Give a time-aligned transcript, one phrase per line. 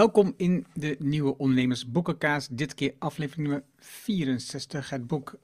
[0.00, 2.48] Welkom in de nieuwe Ondernemersboekenkaas.
[2.48, 4.90] Dit keer aflevering nummer 64.
[4.90, 5.34] Het boek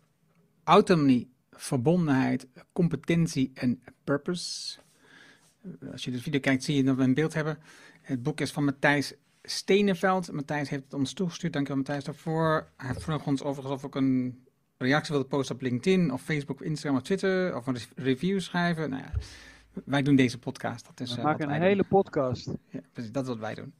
[0.65, 4.79] Autonomie, Verbondenheid, Competentie en Purpose.
[5.93, 7.59] Als je de video kijkt, zie je dat we een beeld hebben.
[8.03, 10.33] Het boek is van Matthijs Steneveld.
[10.33, 11.53] Matthijs heeft het ons toegestuurd.
[11.53, 12.69] Dankjewel Matthijs daarvoor.
[12.77, 14.45] Hij vroeg ons overigens of ik een
[14.79, 17.57] reactie wilde posten op LinkedIn of Facebook, Instagram of Twitter.
[17.57, 18.91] Of een review schrijven.
[18.91, 19.13] Nou ja,
[19.85, 20.87] wij doen deze podcast.
[20.87, 22.47] Dat is, We uh, maken een hele podcast.
[22.69, 23.75] ja, precies, dat is wat wij doen.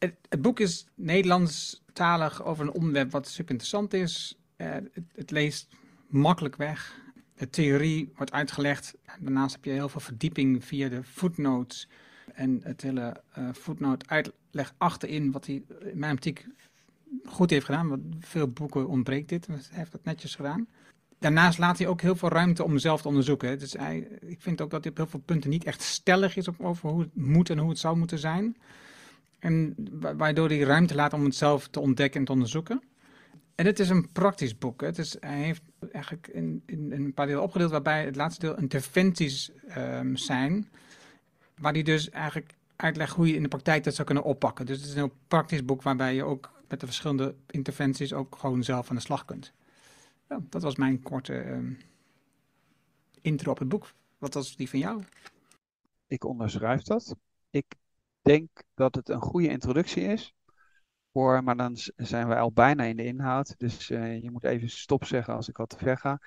[0.00, 4.38] Het, boek is Nederlandstalig over een onderwerp wat super interessant is.
[4.56, 4.76] Eh,
[5.14, 5.68] het, leest
[6.08, 7.00] makkelijk weg.
[7.34, 8.94] De theorie wordt uitgelegd.
[9.20, 11.88] Daarnaast heb je heel veel verdieping via de footnotes.
[12.34, 16.46] En het hele eh footnote uitleg achterin, wat hij in mijn optiek
[17.24, 17.88] goed heeft gedaan.
[17.88, 19.46] Want veel boeken ontbreekt dit.
[19.46, 20.68] Hij heeft dat netjes gedaan.
[21.18, 23.58] Daarnaast laat hij ook heel veel ruimte om zelf te onderzoeken.
[23.58, 23.74] Dus
[24.20, 27.00] ik vind ook dat hij op heel veel punten niet echt stellig is over hoe
[27.00, 28.56] het moet en hoe het zou moeten zijn.
[29.40, 32.82] En wa- waardoor hij ruimte laat om het zelf te ontdekken en te onderzoeken.
[33.54, 34.80] En het is een praktisch boek.
[34.80, 38.46] Het is, hij heeft eigenlijk in, in, in een paar delen opgedeeld, waarbij het laatste
[38.46, 40.68] deel interventies ehm, zijn.
[41.58, 44.66] Waar hij dus eigenlijk uitlegt hoe je in de praktijk dat zou kunnen oppakken.
[44.66, 48.36] Dus het is een heel praktisch boek waarbij je ook met de verschillende interventies ook
[48.36, 49.52] gewoon zelf aan de slag kunt.
[50.28, 51.72] Ja, dat was mijn korte ehm,
[53.20, 53.92] intro op het boek.
[54.18, 55.02] Wat was die van jou?
[56.06, 57.16] Ik onderschrijf dat.
[57.50, 57.64] Ik
[58.22, 60.34] denk dat het een goede introductie is.
[61.12, 63.54] Voor, maar dan zijn we al bijna in de inhoud.
[63.58, 66.20] Dus eh, je moet even stop zeggen als ik al te ver ga.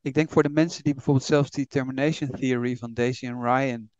[0.00, 3.90] Ik denk voor de mensen die bijvoorbeeld zelfs die termination theory van Daisy en Ryan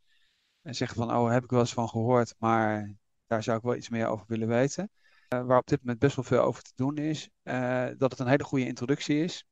[0.63, 2.95] en zeggen van, oh, heb ik wel eens van gehoord, maar
[3.27, 4.91] daar zou ik wel iets meer over willen weten.
[5.29, 7.29] Eh, waar op dit moment best wel veel over te doen is.
[7.43, 9.47] eh, dat het een hele goede introductie is.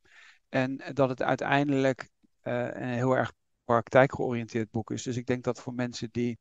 [0.48, 2.08] En dat het uiteindelijk
[2.40, 3.32] eh, een heel erg
[3.64, 5.02] praktijkgeoriënteerd boek is.
[5.02, 6.38] Dus ik denk dat voor mensen die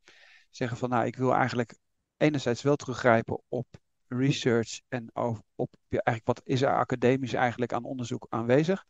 [0.55, 1.75] zeggen van, nou, ik wil eigenlijk
[2.17, 3.67] enerzijds wel teruggrijpen op
[4.07, 5.09] research en
[5.55, 8.85] op ja, eigenlijk wat is er academisch eigenlijk aan onderzoek aanwezig.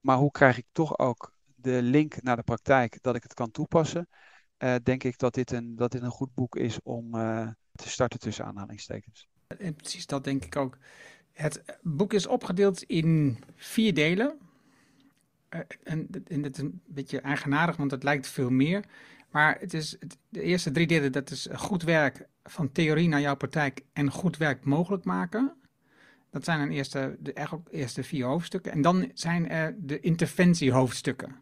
[0.00, 3.50] Maar hoe krijg ik toch ook de link naar de praktijk dat ik het kan
[3.50, 4.08] toepassen?
[4.56, 7.88] Eh, denk ik dat dit een, dat dit een goed boek is om eh, te
[7.88, 9.28] starten tussen aanhalingstekens.
[9.46, 10.78] En precies dat denk ik ook.
[11.32, 14.38] Het boek is opgedeeld in vier delen.
[15.48, 18.84] Eh, en, en dat is een beetje eigenaardig, want het lijkt veel meer.
[19.34, 23.20] Maar het is het, de eerste drie delen, dat is goed werk van theorie naar
[23.20, 25.52] jouw praktijk en goed werk mogelijk maken.
[26.30, 28.72] Dat zijn dan eerste, de eigenlijk eerste vier hoofdstukken.
[28.72, 31.36] En dan zijn er de interventiehoofdstukken.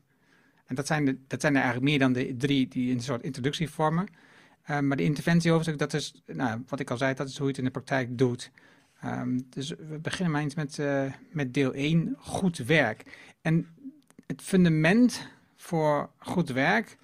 [0.66, 3.70] En dat zijn, dat zijn er eigenlijk meer dan de drie die een soort introductie
[3.70, 4.06] vormen.
[4.62, 7.50] Eh, maar de interventiehoofdstuk, dat is, nou, wat ik al zei, dat is hoe je
[7.50, 8.50] het in de praktijk doet.
[9.00, 13.02] Ehm, dus we beginnen maar eens met, eh, met deel 1, goed werk.
[13.42, 13.66] En
[14.26, 16.96] het fundament voor goed werk,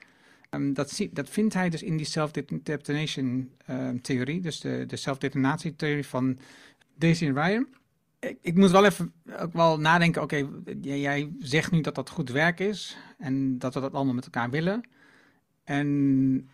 [0.51, 6.07] ehm, dat, dat vindt hij dus in die self-determination ehm, theorie, dus de, de self-determinatietheorie
[6.07, 6.39] van
[6.95, 7.67] Daisy en Ryan.
[8.19, 10.49] Ik, ik moet wel even ook wel nadenken, oké,
[10.81, 14.51] jij, zegt nu dat dat goed werk is en dat we dat allemaal met elkaar
[14.51, 14.89] willen.
[15.65, 16.49] En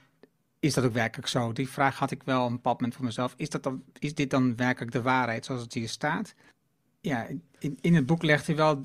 [0.61, 1.53] is dat ook werkelijk zo?
[1.53, 3.35] Die vraag had ik wel een bepaald moment voor mezelf.
[3.37, 6.35] Is, dat dan, is dit dan werkelijk de waarheid zoals het hier staat?
[7.01, 7.27] Ja,
[7.59, 8.83] in, in het boek legt hij wel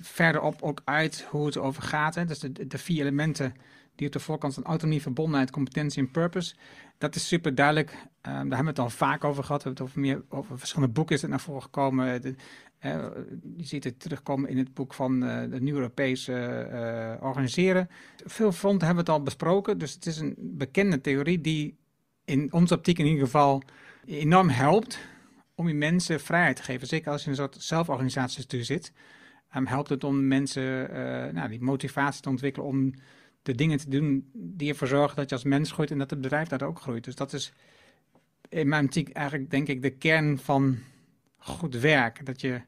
[0.00, 2.14] verderop ook uit hoe het over gaat.
[2.14, 2.24] Hè?
[2.24, 3.54] Dus de, de vier elementen
[3.96, 6.54] die op de voorkant van autonomie, verbondenheid, competentie en purpose.
[6.98, 7.90] Dat is super duidelijk.
[7.90, 9.62] Ehm, daar hebben we het al vaak over gehad.
[9.62, 12.36] We hebben het over, meer, over verschillende boeken is het naar voren gekomen.
[12.78, 13.06] Eh,
[13.56, 17.88] je ziet het terugkomen in het boek van eh, de Nieuw Europese eh, Organiseren.
[18.24, 19.78] Veel fronten hebben we het al besproken.
[19.78, 21.76] Dus het is een bekende theorie die
[22.24, 23.62] in onze optiek in ieder geval
[24.04, 24.98] enorm helpt
[25.54, 26.86] om je mensen vrijheid te geven.
[26.86, 28.92] Zeker als je in een soort zelforganisatiestuur zit.
[29.50, 30.90] Ehm, helpt het om mensen
[31.34, 32.94] nou, die motivatie te ontwikkelen om
[33.46, 36.20] de dingen te doen die ervoor zorgen dat je als mens groeit en dat het
[36.20, 37.04] bedrijf daar ook groeit.
[37.04, 37.52] Dus dat is
[38.48, 40.78] in mijn optiek eigenlijk denk ik de kern van
[41.36, 42.26] goed werk.
[42.26, 42.62] Dat je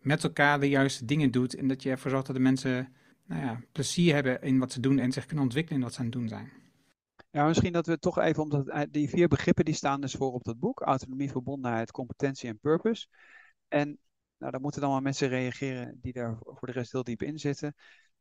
[0.00, 2.92] met elkaar de juiste dingen doet en dat je ervoor zorgt dat de mensen
[3.26, 5.98] nou ja, plezier hebben in wat ze doen en zich kunnen ontwikkelen in wat ze
[6.00, 6.52] aan het doen zijn.
[7.30, 10.32] Ja, misschien dat we toch even, omdat het- die vier begrippen die staan dus voor
[10.32, 10.80] op dat boek.
[10.80, 13.06] Autonomie, verbondenheid, competentie en purpose.
[13.68, 13.98] En
[14.38, 17.38] nou, daar moeten dan wel mensen reageren die daar voor de rest heel diep in
[17.38, 17.74] zitten.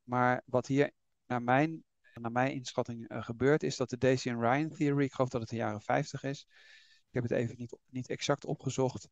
[0.04, 0.92] Maar wat hier
[1.31, 1.83] naar mijn,
[2.13, 5.42] naar mijn inschatting eh, gebeurt, is dat de Daisy en Ryan theory, ik geloof dat
[5.42, 6.45] het de jaren 50 is.
[7.07, 9.07] Ik heb het even niet, niet exact opgezocht.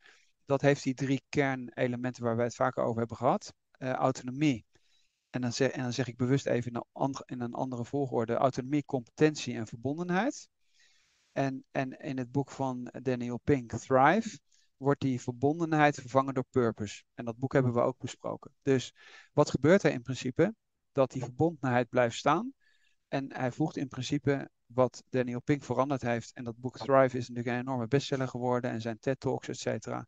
[0.46, 3.54] Dat heeft die drie kernelementen waar wij het vaker over hebben gehad.
[3.72, 4.66] Eh, autonomie.
[5.30, 8.34] En dan, zeg, en dan zeg ik bewust even in een, andere, een andere volgorde:
[8.34, 10.50] autonomie, competentie en verbondenheid.
[11.32, 14.40] En, en in het boek van Daniel Pink, Thrive,
[14.78, 17.04] wordt die verbondenheid vervangen door purpose.
[17.14, 18.52] En dat boek hebben we ook besproken.
[18.62, 18.94] Dus
[19.34, 20.54] wat gebeurt er in principe?
[21.00, 22.54] Dat die verbondenheid blijft staan.
[23.08, 26.34] En hij voegt in principe wat Daniel Pink veranderd heeft.
[26.34, 28.72] En dat boek Thrive is natuurlijk een enorme bestseller geworden.
[28.72, 30.06] En zijn TED-talks, et cetera.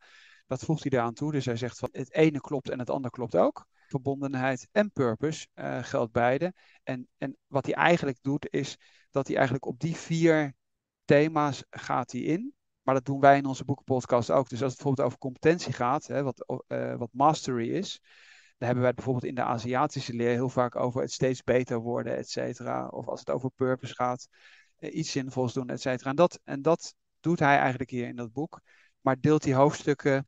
[0.47, 1.31] Dat voegt hij eraan toe.
[1.31, 3.65] Dus hij zegt van het ene klopt en het andere klopt ook.
[3.87, 6.53] Verbondenheid en purpose uh, geldt beide.
[6.83, 8.77] En, en wat hij eigenlijk doet is
[9.09, 10.53] dat hij eigenlijk op die vier
[11.05, 12.53] thema's gaat hij in.
[12.81, 14.49] Maar dat doen wij in onze boekenpodcast ook.
[14.49, 18.01] Dus als het bijvoorbeeld over competentie gaat, hè, wat, uh, wat mastery is,
[18.61, 21.79] dan hebben wij het bijvoorbeeld in de Aziatische leer heel vaak over het steeds beter
[21.79, 22.87] worden, et cetera.
[22.87, 24.27] Of als het over purpose gaat,
[24.79, 26.09] uh, iets zinvols doen, et cetera.
[26.09, 28.61] En dat, en dat doet hij eigenlijk hier in dat boek.
[28.99, 30.27] Maar deelt die hoofdstukken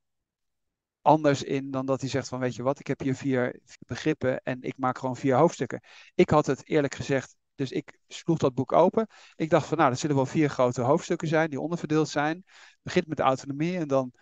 [1.01, 4.41] anders in dan dat hij zegt van weet je wat, ik heb hier vier, begrippen
[4.43, 5.83] en ik maak gewoon vier hoofdstukken.
[6.15, 9.07] Ik had het eerlijk gezegd dus ik sloeg dat boek open.
[9.35, 12.43] Ik dacht van nou, er zullen wel vier grote hoofdstukken zijn die onderverdeeld zijn.
[12.81, 14.13] Begint met autonomie en dan,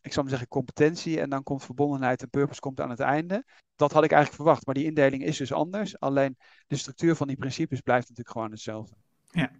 [0.00, 1.20] ik zou maar zeggen, competentie.
[1.20, 3.44] En dan komt verbondenheid en purpose komt aan het einde.
[3.76, 6.00] Dat had ik eigenlijk verwacht, maar die indeling is dus anders.
[6.00, 6.36] Alleen
[6.66, 8.94] de structuur van die principes blijft natuurlijk gewoon hetzelfde.
[9.30, 9.50] Ja,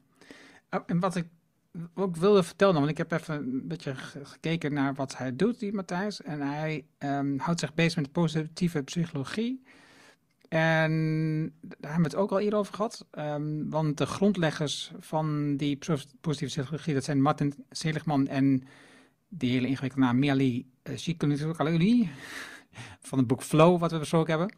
[0.71, 1.29] oh, en wat ik
[1.95, 5.73] ook wilde vertellen, want ik heb even een beetje gekeken naar wat hij doet, die
[5.73, 6.23] Matthijs.
[6.23, 9.63] En hij um, houdt zich bezig met positieve psychologie.
[10.49, 13.07] En daar hebben we het ook al eerder over gehad.
[13.19, 15.79] Um, want de grondleggers van die
[16.21, 18.63] positieve psychologie, dat zijn Martin Seligman en
[19.31, 20.97] die hele ingewikkelde naam Miali uh,
[23.09, 24.57] van het boek Flow, wat we besproken hebben.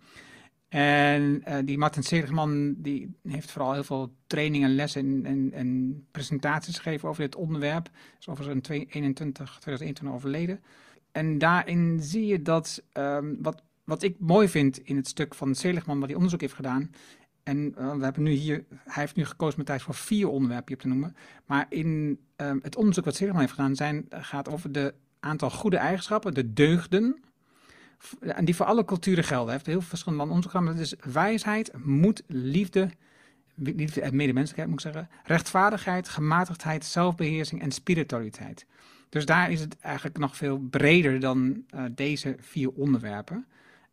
[0.69, 6.07] En uh, die Martin Seligman die heeft vooral heel veel trainingen, lessen en, en, en
[6.11, 7.91] presentaties gegeven over dit onderwerp.
[8.19, 10.61] Is overigens in 2021, 2021 overleden.
[11.13, 15.55] En daarin zie je dat um, wat wat ik mooi vind in het stuk van
[15.55, 16.91] Seligman, wat hij onderzoek heeft gedaan.
[17.43, 20.79] En uh, we hebben nu hier, hij heeft nu gekozen met tijd voor vier onderwerpen
[20.79, 21.17] te noemen.
[21.47, 25.77] Maar in uh, het onderzoek wat Seligman heeft gedaan, zijn, gaat over de aantal goede
[25.77, 27.23] eigenschappen, de deugden.
[28.21, 29.47] En die voor alle culturen gelden.
[29.47, 30.77] Hij heeft heel verschillende landen onderzoek.
[30.77, 32.91] Dat is wijsheid, moed, liefde,
[33.55, 35.11] liefde en medemenselijkheid moet ik zeggen.
[35.25, 38.67] Rechtvaardigheid, gematigdheid, zelfbeheersing en spiritualiteit.
[39.09, 43.47] Dus daar is het eigenlijk nog veel breder dan deze vier onderwerpen.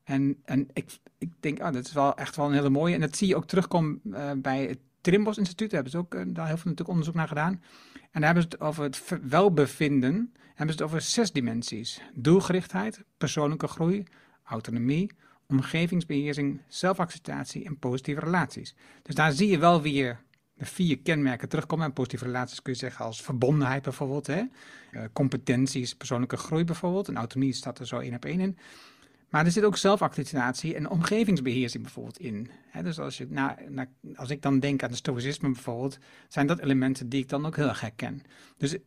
[0.09, 0.99] En, en ik,
[1.39, 2.93] denk, ah, dat is wel echt wel een hele mooie.
[2.93, 5.71] En dat zie je ook terugkomen uh, bij het Trimbos Instituut.
[5.71, 7.63] Daar hebben ze ook uh, daar heel veel natuurlijk onderzoek naar gedaan.
[7.93, 10.33] En daar hebben ze het over het welbevinden.
[10.47, 14.03] Hebben ze het over zes dimensies: doelgerichtheid, persoonlijke groei,
[14.43, 15.11] autonomie,
[15.47, 18.75] omgevingsbeheersing, zelfacceptatie en positieve relaties.
[19.01, 20.19] Dus daar zie je wel weer
[20.53, 21.85] de vier kenmerken terugkomen.
[21.85, 24.27] En positieve relaties kun je zeggen als verbondenheid bijvoorbeeld.
[24.27, 24.41] Hè?
[24.91, 27.07] Uh, competenties, persoonlijke groei bijvoorbeeld.
[27.07, 28.57] En autonomie staat er zo één op één in.
[29.29, 32.49] Maar er zit ook zelfactualisatie en omgevingsbeheersing bijvoorbeeld in.
[32.83, 35.97] dus als, je, als ik dan denk aan de stoïcisme bijvoorbeeld,
[36.27, 38.21] zijn dat elementen die ik dan ook heel erg herken.
[38.57, 38.77] Dus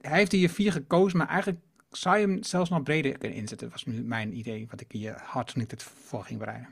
[0.00, 1.60] hij heeft hier vier gekozen, maar eigenlijk
[1.90, 3.68] zou je hem zelfs nog breder kunnen inzetten.
[3.70, 6.68] Dat was nu mijn idee, wat ik hier hard toen ik het voor ging bereiden.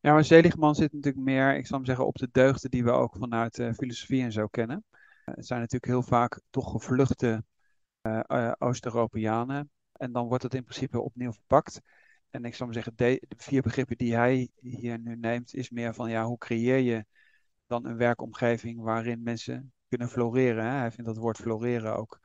[0.00, 2.90] Ja, maar Seligman zit natuurlijk meer, ik zou hem zeggen, op de deugden die we
[2.90, 4.84] ook vanuit uh, filosofie en zo kennen.
[5.24, 7.44] Het zijn natuurlijk heel vaak toch gevluchte
[8.58, 9.70] Oost-Europeanen.
[9.92, 11.80] En dan wordt het in principe opnieuw verpakt.
[12.34, 15.94] En ik zou maar zeggen, de, vier begrippen die hij hier nu neemt, is meer
[15.94, 17.04] van ja, hoe creëer je
[17.66, 20.64] dan een werkomgeving waarin mensen kunnen floreren.
[20.64, 20.70] Hè?
[20.70, 22.20] Hij vindt dat woord floreren ook,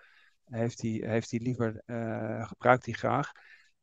[0.46, 3.32] heeft hij, heeft hij liever, uh, gebruikt hij graag.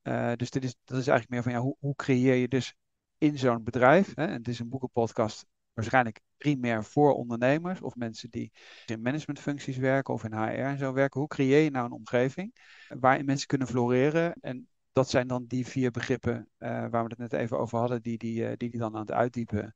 [0.02, 2.74] Uh, dus dit is, dat is eigenlijk meer van ja, hoe, hoe creëer je dus
[3.18, 4.26] in zo'n bedrijf, hè?
[4.26, 8.52] het is een boekenpodcast waarschijnlijk primair voor ondernemers of mensen die
[8.86, 11.20] in managementfuncties werken of in HR en zo werken.
[11.20, 12.54] Hoe creëer je nou een omgeving
[12.88, 17.18] waarin mensen kunnen floreren en dat zijn dan die vier begrippen uh, waar we het
[17.18, 19.74] net even over hadden, die die, uh, die, die dan aan het uitdiepen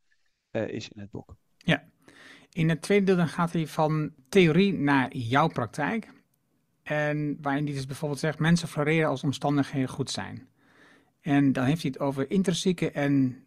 [0.53, 1.37] uh, is in het boek.
[1.57, 1.85] Ja,
[2.53, 6.12] in het tweede deel dan gaat hij van theorie naar jouw praktijk.
[6.83, 10.49] En waarin hij dus bijvoorbeeld zegt, mensen floreren als omstandigheden goed zijn.
[11.21, 13.45] En dan heeft hij het over intrinsieke en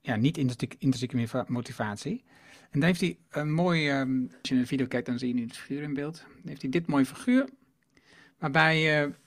[0.00, 2.24] ja, niet intrinsieke, motivatie.
[2.70, 5.34] En dan heeft hij een mooi, um, als je een video kijkt dan zie je
[5.34, 6.24] nu het figuur in beeld.
[6.44, 7.48] Heeft hij dit mooie figuur,
[8.38, 9.22] waarbij je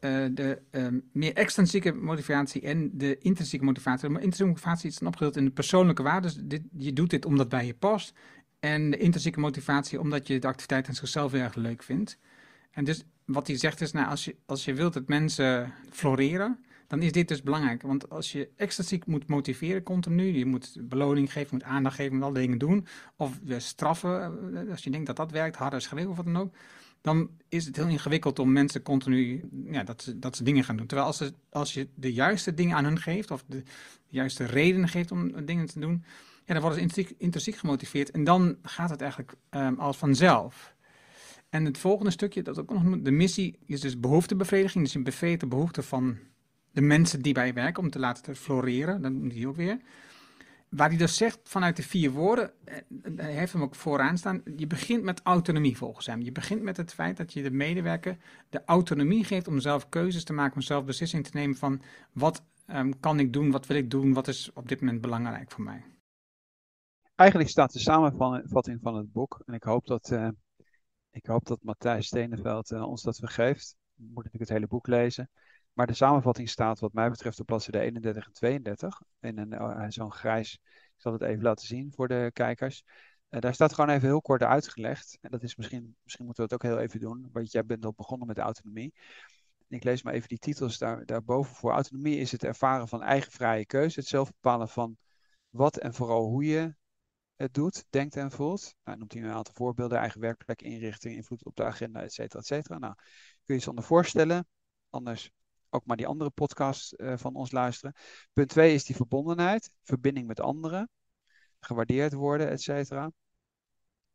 [0.00, 4.08] uh, de um, meer extrinsieke motivatie en de intrinsieke motivatie.
[4.08, 6.46] Maar intrinsieke motivatie is dan opgedeeld in de persoonlijke waarde.
[6.46, 8.12] Dus je doet dit omdat bij je past.
[8.60, 12.18] En de intrinsieke motivatie omdat je de activiteit aan zichzelf erg leuk vindt.
[12.70, 16.58] En dus wat hij zegt is, nou, als je, als je wilt dat mensen floreren,
[16.86, 17.82] dan is dit dus belangrijk.
[17.82, 22.24] Want als je extrinsiek moet motiveren continu, je moet beloning geven, moet aandacht geven, moet
[22.24, 22.86] alle dingen doen.
[23.16, 24.22] Of straffen,
[24.54, 26.54] eh, als je denkt dat dat werkt, harder schreeuwen of wat dan ook
[27.00, 30.76] dan is het heel ingewikkeld om mensen continu ja, dat, ze, dat ze dingen gaan
[30.76, 30.86] doen.
[30.86, 33.62] Terwijl als, ze, als je de juiste dingen aan hun geeft, of de,
[34.08, 36.04] juiste redenen geeft om dingen te doen,
[36.44, 38.10] ja, dan worden ze intrinsiek, gemotiveerd.
[38.10, 40.74] En dan gaat het eigenlijk um, als vanzelf.
[41.48, 44.84] En het volgende stukje, dat ook nog de missie, is dus behoeftebevrediging.
[44.84, 46.18] Dus je bevredigt de behoefte van
[46.70, 49.02] de mensen die bij je werken om te laten floreren.
[49.02, 49.78] Dan moet die ook weer.
[50.70, 52.76] Waar hij dus zegt vanuit de vier woorden, eh,
[53.16, 56.22] hij heeft hem ook vooraan staan, je begint met autonomie volgens hem.
[56.22, 58.16] Je begint met het feit dat je de medewerker
[58.48, 62.44] de autonomie geeft om zelf keuzes te maken, om zelf beslissing te nemen van wat
[62.66, 65.64] um, kan ik doen, wat wil ik doen, wat is op dit moment belangrijk voor
[65.64, 65.84] mij.
[67.14, 70.28] Eigenlijk staat de samenvatting van het boek, en ik hoop dat, uh,
[71.10, 73.76] ik hoop dat Matthijs Steneveld uh, ons dat vergeeft.
[73.94, 75.30] Moeten natuurlijk het hele boek lezen.
[75.80, 79.02] Maar de samenvatting staat wat mij betreft op bladzijde 31 en 32.
[79.20, 82.82] In een, uh, zo'n grijs, ik zal het even laten zien voor de kijkers.
[83.30, 85.18] Uh, daar staat gewoon even heel kort uitgelegd.
[85.20, 87.28] En dat is misschien, misschien moeten we het ook heel even doen.
[87.32, 88.94] Want jij bent al begonnen met autonomie.
[89.68, 91.72] Ik lees maar even die titels daar, daarboven voor.
[91.72, 94.00] Autonomie is het ervaren van eigen vrije keuze.
[94.00, 94.96] Het zelf bepalen van
[95.50, 96.74] wat en vooral hoe je
[97.36, 98.74] het doet, denkt en voelt.
[98.84, 99.98] Nou, noemt hij een aantal voorbeelden.
[99.98, 102.78] Eigen werkplek, inrichting, invloed op de agenda, et cetera, et cetera.
[102.78, 103.04] Nou, kun
[103.44, 104.48] je je zonder voorstellen.
[104.90, 105.32] Anders
[105.70, 107.94] ook maar die andere podcast uh, van ons luisteren.
[108.32, 110.90] Punt 2 is die verbondenheid, verbinding met anderen,
[111.60, 113.10] gewaardeerd worden, et cetera.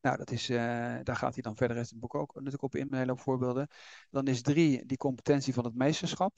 [0.01, 0.57] Nou, dat is, uh,
[1.03, 3.67] daar gaat hij dan verder in het boek ook natuurlijk op in, voorbeelden.
[4.09, 6.37] Dan is drie die competentie van het meesterschap.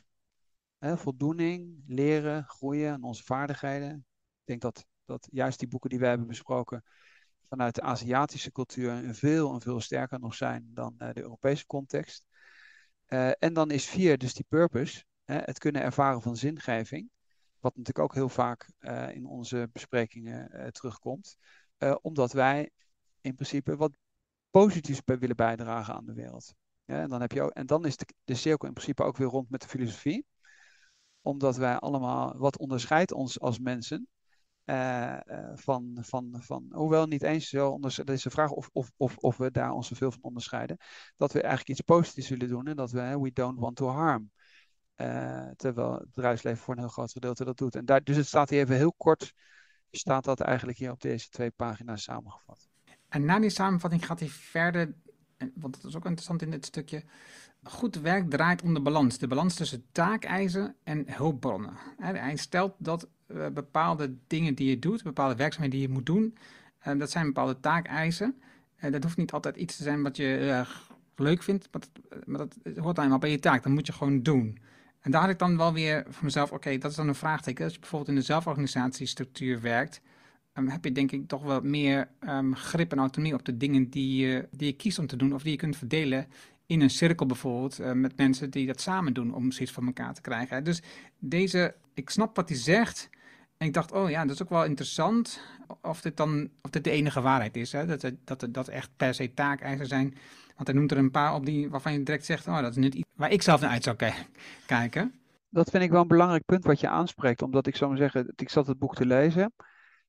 [0.77, 3.95] Hè, voldoening, leren, groeien aan onze vaardigheden.
[4.39, 6.83] Ik denk dat, dat juist die boeken die wij hebben besproken
[7.49, 12.26] vanuit de Aziatische cultuur veel en veel sterker nog zijn dan uh, de Europese context.
[13.07, 17.09] Uh, en dan is vier dus die purpose, hè, het kunnen ervaren van zingeving.
[17.59, 21.37] Wat natuurlijk ook heel vaak uh, in onze besprekingen uh, terugkomt.
[22.01, 22.69] omdat wij
[23.21, 23.97] in principe wat
[24.49, 26.53] positiefs willen bijdragen aan de wereld.
[26.85, 29.27] En, dan heb je ook, en dan is de, de cirkel in principe ook weer
[29.27, 30.25] rond met de filosofie.
[31.21, 34.07] Omdat wij allemaal, wat onderscheidt ons als mensen
[34.69, 35.17] uh,
[35.53, 39.17] van, van, van, hoewel niet eens zo, onder, dat is de vraag of, of, of,
[39.17, 40.77] of we daar ons zoveel van onderscheiden,
[41.17, 44.31] dat we eigenlijk iets positiefs willen doen en dat we, we don't want to harm.
[44.95, 47.75] Uh, terwijl het bedrijfsleven voor een heel groot gedeelte dat doet.
[47.75, 49.33] En daar, dus het staat hier even heel kort,
[49.91, 52.69] staat dat eigenlijk hier op deze twee pagina's samengevat.
[53.09, 54.95] En na die samenvatting gaat hij verder,
[55.55, 57.03] want dat is ook interessant in dit stukje.
[57.63, 59.17] Goed werk draait om de balans.
[59.17, 61.77] De balans tussen taakeisen en hulpbronnen.
[61.97, 63.09] Hij stelt dat
[63.53, 66.37] bepaalde dingen die je doet, bepaalde werkzaamheden die je moet doen,
[66.87, 68.41] uh, dat zijn bepaalde taakeisen.
[68.83, 70.65] Uh, dat hoeft niet altijd iets te zijn wat je
[71.15, 73.63] leuk vindt, maar dat, maar dat hoort bij je taak.
[73.63, 74.59] Dat moet je gewoon doen.
[74.99, 77.63] En daar had ik dan wel weer voor mezelf, oké, dat is dan een vraagteken.
[77.63, 80.01] Als je bijvoorbeeld in de zelforganisatiestructuur werkt,
[80.53, 83.89] um, heb je denk ik toch wel meer um, grip en autonomie op de dingen
[83.89, 86.27] die je, die je kiest om te doen of die je kunt verdelen
[86.65, 90.21] in een cirkel bijvoorbeeld met mensen die dat samen doen om zoiets van elkaar te
[90.21, 90.63] krijgen.
[90.63, 90.81] Dus
[91.19, 93.09] deze, ik snap wat hij zegt
[93.57, 95.41] en ik dacht, oh ja, dat is ook wel interessant
[95.81, 97.71] of dit dan of dit de enige waarheid is.
[97.71, 97.85] Hè?
[97.85, 100.17] Dat, dat, dat echt per se taakeisen zijn.
[100.55, 102.77] Want hij noemt er een paar op die, waarvan je direct zegt, oh dat is
[102.77, 103.95] niet iets waar ik zelf naar uit zou
[104.65, 105.13] kijken.
[105.49, 107.41] Dat vind ik wel een belangrijk punt wat je aanspreekt.
[107.41, 109.53] Omdat ik zou maar zeggen, ik zat het boek te lezen.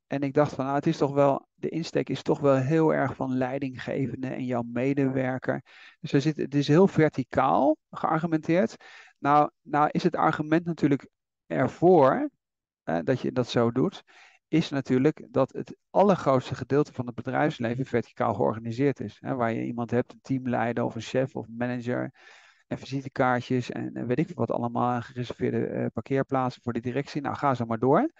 [0.06, 2.94] En ik dacht van, nou, het is toch wel, de insteek is toch wel heel
[2.94, 5.62] erg van leidinggevende en jouw medewerker.
[6.00, 8.76] Dus er zit, het is heel verticaal geargumenteerd.
[9.18, 11.08] Nou, nou is het argument natuurlijk
[11.46, 12.30] ervoor
[12.88, 14.04] eh, dat je dat zo doet,
[14.48, 19.16] is natuurlijk dat het allergrootste gedeelte van het bedrijfsleven verticaal georganiseerd is.
[19.20, 22.12] Hè, waar je iemand hebt, een teamleider of een chef of manager
[22.66, 27.20] en visitekaartjes en, en weet ik wat allemaal, gereserveerde uh, parkeerplaatsen voor de directie.
[27.20, 28.12] Nou, ga zo maar door.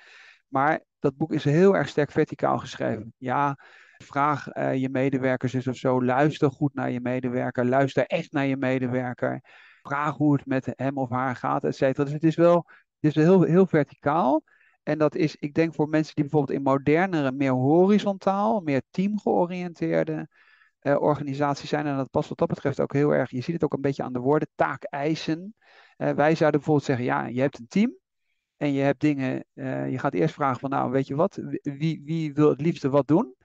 [0.48, 3.14] Maar dat boek is heel erg sterk verticaal geschreven.
[3.16, 3.56] Ja,
[4.04, 6.04] vraag uh, je medewerkers eens of zo.
[6.04, 7.66] Luister goed naar je medewerker.
[7.66, 9.40] Luister echt naar je medewerker.
[9.82, 12.04] Vraag hoe het met hem of haar gaat, et cetera.
[12.04, 12.66] Dus het is wel,
[13.00, 14.42] het is heel, heel verticaal.
[14.82, 20.28] En dat is, ik denk voor mensen die bijvoorbeeld in modernere, meer horizontaal, meer teamgeoriënteerde
[20.82, 21.86] uh, organisaties zijn.
[21.86, 23.30] En dat past wat dat betreft ook heel erg.
[23.30, 25.54] Je ziet het ook een beetje aan de woorden, taakeisen.
[25.96, 27.96] Uh, wij zouden bijvoorbeeld zeggen, ja, je hebt een team.
[28.56, 32.02] En je hebt dingen, uh, je gaat eerst vragen van, nou, weet je wat, wie,
[32.04, 33.36] wie wil het liefste wat doen?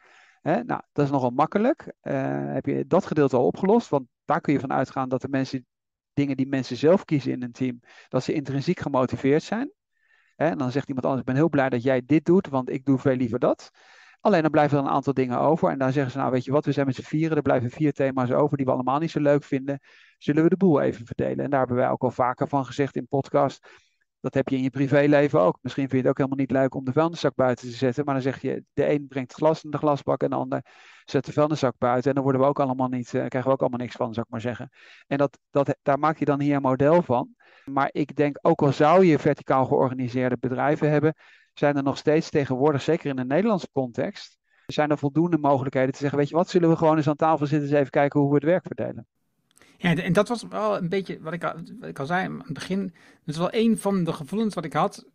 [0.41, 1.93] Nou, dat is nogal makkelijk.
[2.01, 3.89] heb je dat gedeelte al opgelost?
[3.89, 5.65] Want daar kun je van uitgaan dat de mensen,
[6.13, 9.71] dingen die mensen zelf kiezen in een team, dat ze intrinsiek gemotiveerd zijn.
[10.35, 12.85] En dan zegt iemand anders, ik ben heel blij dat jij dit doet, want ik
[12.85, 13.71] doe veel liever dat.
[14.19, 15.69] Alleen dan blijven er een aantal dingen over.
[15.69, 17.69] En dan zeggen ze, nou weet je wat, we zijn met z'n vieren, er blijven
[17.69, 19.79] vier thema's over die we allemaal niet zo leuk vinden.
[20.17, 21.43] Zullen we de boel even verdelen?
[21.43, 23.67] En daar hebben wij ook al vaker van gezegd in podcast.
[24.23, 25.57] Dat heb je in je privéleven ook.
[25.61, 28.05] Misschien vind je het ook helemaal niet leuk om de vuilniszak buiten te zetten.
[28.05, 30.65] Maar dan zeg je, de een brengt glas in de glasbak en de ander
[31.05, 32.09] zet de vuilniszak buiten.
[32.09, 34.25] En dan worden we ook allemaal niet, uh, krijgen we ook allemaal niks van, zou
[34.25, 34.69] ik maar zeggen.
[35.07, 37.35] En dat, dat, daar maak je dan hier een model van.
[37.65, 41.13] Maar ik denk, ook al zou je verticaal georganiseerde bedrijven hebben,
[41.53, 45.99] zijn er nog steeds tegenwoordig, zeker in een Nederlandse context, zijn er voldoende mogelijkheden te
[45.99, 48.29] zeggen, weet je wat, zullen we gewoon eens aan tafel zitten eens even kijken hoe
[48.29, 49.07] we het werk verdelen.
[49.77, 52.39] Ja, en dat was wel een beetje wat ik, al, wat ik al zei aan
[52.43, 52.81] het begin.
[53.25, 55.05] Dat is wel een van de gevoelens wat ik had,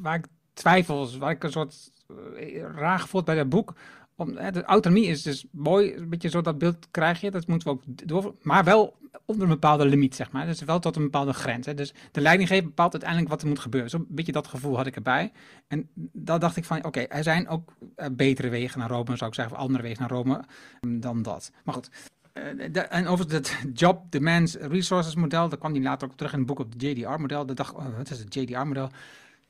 [0.00, 1.90] waar ik twijfels, waar ik een soort
[2.36, 3.74] uh, raar gevoeld bij dat boek.
[4.20, 7.68] Om, de autonomie is dus mooi, een beetje zo dat beeld krijg je, dat moeten
[7.68, 10.46] we ook door, maar wel onder een bepaalde limiet, zeg maar.
[10.46, 11.66] Dus wel tot een bepaalde grens.
[11.66, 11.74] Hè.
[11.74, 13.90] Dus de leidinggever bepaalt uiteindelijk wat er moet gebeuren.
[13.90, 15.32] Zo'n beetje dat gevoel had ik erbij.
[15.68, 17.72] En dan dacht ik van, oké, er zijn ook
[18.12, 20.44] betere wegen naar Rome, zou ik zeggen, of andere wegen naar Rome
[20.80, 21.52] dan dat.
[21.64, 21.90] Maar goed,
[22.34, 26.38] uh, en over het Job Demands Resources model, daar kwam hij later ook terug in
[26.38, 27.46] het boek op het JDR-model.
[27.46, 28.90] Dat dacht oh, wat is het JDR-model?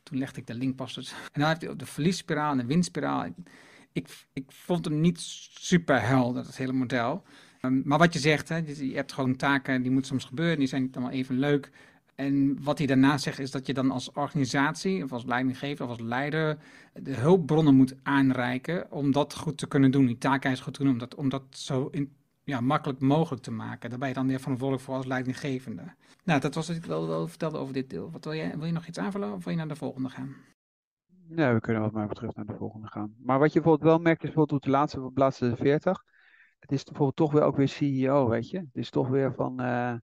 [0.03, 0.97] Toen legde ik de link pas.
[0.97, 3.27] En dan heeft hij de verliesspiraal en de winstspiraal.
[3.93, 5.21] Ik, ik vond hem niet
[5.51, 7.23] super helder, dat hele model.
[7.63, 10.69] Um, maar wat je zegt, hè, je hebt gewoon taken die moeten soms gebeuren, die
[10.69, 11.71] zijn niet allemaal even leuk.
[12.15, 15.91] En wat hij daarna zegt is dat je dan als organisatie, of als leidinggever, of
[15.91, 16.59] als leider,
[16.93, 20.93] de hulpbronnen moet aanreiken om dat goed te kunnen doen, die taakijs goed te doen,
[20.93, 22.13] om dat, om dat zo in,
[22.45, 23.91] ja, makkelijk mogelijk te maken.
[23.91, 25.83] Daar ben je dan weer verantwoordelijk voor als leidinggevende.
[26.25, 28.11] Nou, dat was wat ik wel, wel vertelde over dit deel.
[28.11, 30.37] Wat wil, jij, wil je nog iets aanvullen of wil je naar de volgende gaan?
[31.35, 33.15] Ja, we kunnen wat mij betreft naar de volgende gaan.
[33.19, 36.05] Maar wat je bijvoorbeeld wel merkt is bijvoorbeeld de laatste, laatste 40.
[36.59, 38.59] Het is bijvoorbeeld toch weer ook weer CEO, weet je.
[38.59, 39.95] Het is toch weer van uh,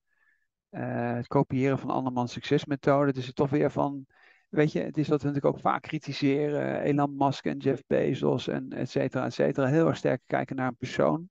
[0.71, 3.07] uh, het kopiëren van andermans succesmethode.
[3.07, 4.05] Het is toch weer van,
[4.49, 6.81] weet je, het is dat we natuurlijk ook vaak kritiseren.
[6.81, 9.67] Elon Musk en Jeff Bezos en et cetera, et cetera.
[9.67, 11.27] Heel erg sterk kijken naar een persoon.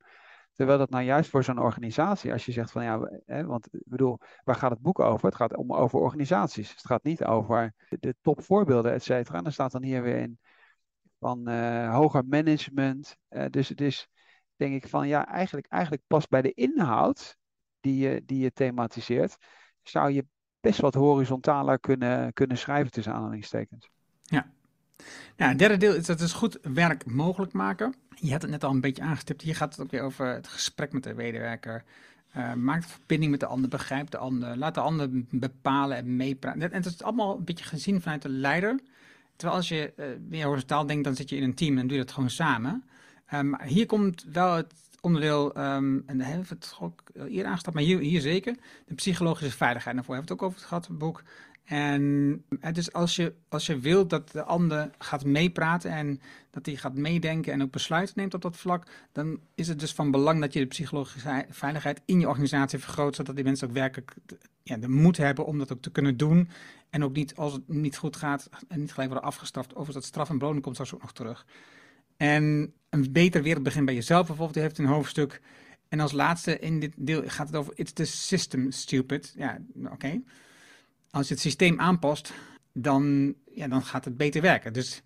[0.56, 3.82] Terwijl dat nou juist voor zo'n organisatie, als je zegt van ja, hè, want ik
[3.84, 5.26] bedoel, waar gaat het boek over?
[5.26, 6.70] Het gaat om over organisaties.
[6.70, 9.38] Het gaat niet over de topvoorbeelden, et cetera.
[9.38, 10.38] En er staat dan hier weer in
[11.18, 13.16] van uh, hoger management.
[13.30, 14.08] Uh, dus het is,
[14.56, 17.36] denk ik van ja, eigenlijk, eigenlijk pas bij de inhoud
[17.80, 19.36] die je, die je thematiseert,
[19.82, 20.26] zou je
[20.60, 23.90] best wat horizontaler kunnen, kunnen schrijven tussen aanhalingstekens.
[24.22, 24.54] Ja.
[25.36, 27.94] Nou, het derde deel is dat is goed werk mogelijk maken.
[28.14, 29.42] Je had het net al een beetje aangestipt.
[29.42, 31.84] Hier gaat het ook weer over het gesprek met de medewerker.
[32.36, 36.16] Uh, maak de verbinding met de ander, begrijp de ander, laat de ander bepalen en
[36.16, 36.60] meepraten.
[36.60, 38.80] En het is allemaal een beetje gezien vanuit de leider.
[39.36, 41.96] Terwijl als je uh, meer horizontaal denkt, dan zit je in een team en doe
[41.96, 42.84] je dat gewoon samen.
[43.30, 47.76] Maar hier komt wel het onderdeel, um, en daar hebben we het ook eerder aangestapt,
[47.76, 49.94] maar hier, hier zeker, de psychologische veiligheid.
[49.94, 51.22] Daarvoor hebben we het ook over gehad, het boek.
[51.66, 56.76] En dus als je, als je wilt dat de ander gaat meepraten en dat hij
[56.76, 60.40] gaat meedenken en ook besluiten neemt op dat vlak, dan is het dus van belang
[60.40, 64.14] dat je de psychologische veiligheid in je organisatie vergroot, zodat die mensen ook werkelijk
[64.62, 66.48] ja, de moed hebben om dat ook te kunnen doen.
[66.90, 69.74] En ook niet, als het niet goed gaat, en niet gelijk worden afgestraft.
[69.74, 71.46] Over dat straf en beloning komt straks ook nog terug.
[72.16, 75.40] En een beter wereld begint bij jezelf bijvoorbeeld, heeft een hoofdstuk.
[75.88, 79.34] En als laatste in dit deel gaat het over It's the system stupid.
[79.36, 80.20] Ja, oké
[81.16, 82.32] als je het systeem aanpast,
[82.72, 84.72] dan, ja, dan gaat het beter werken.
[84.72, 85.02] Dus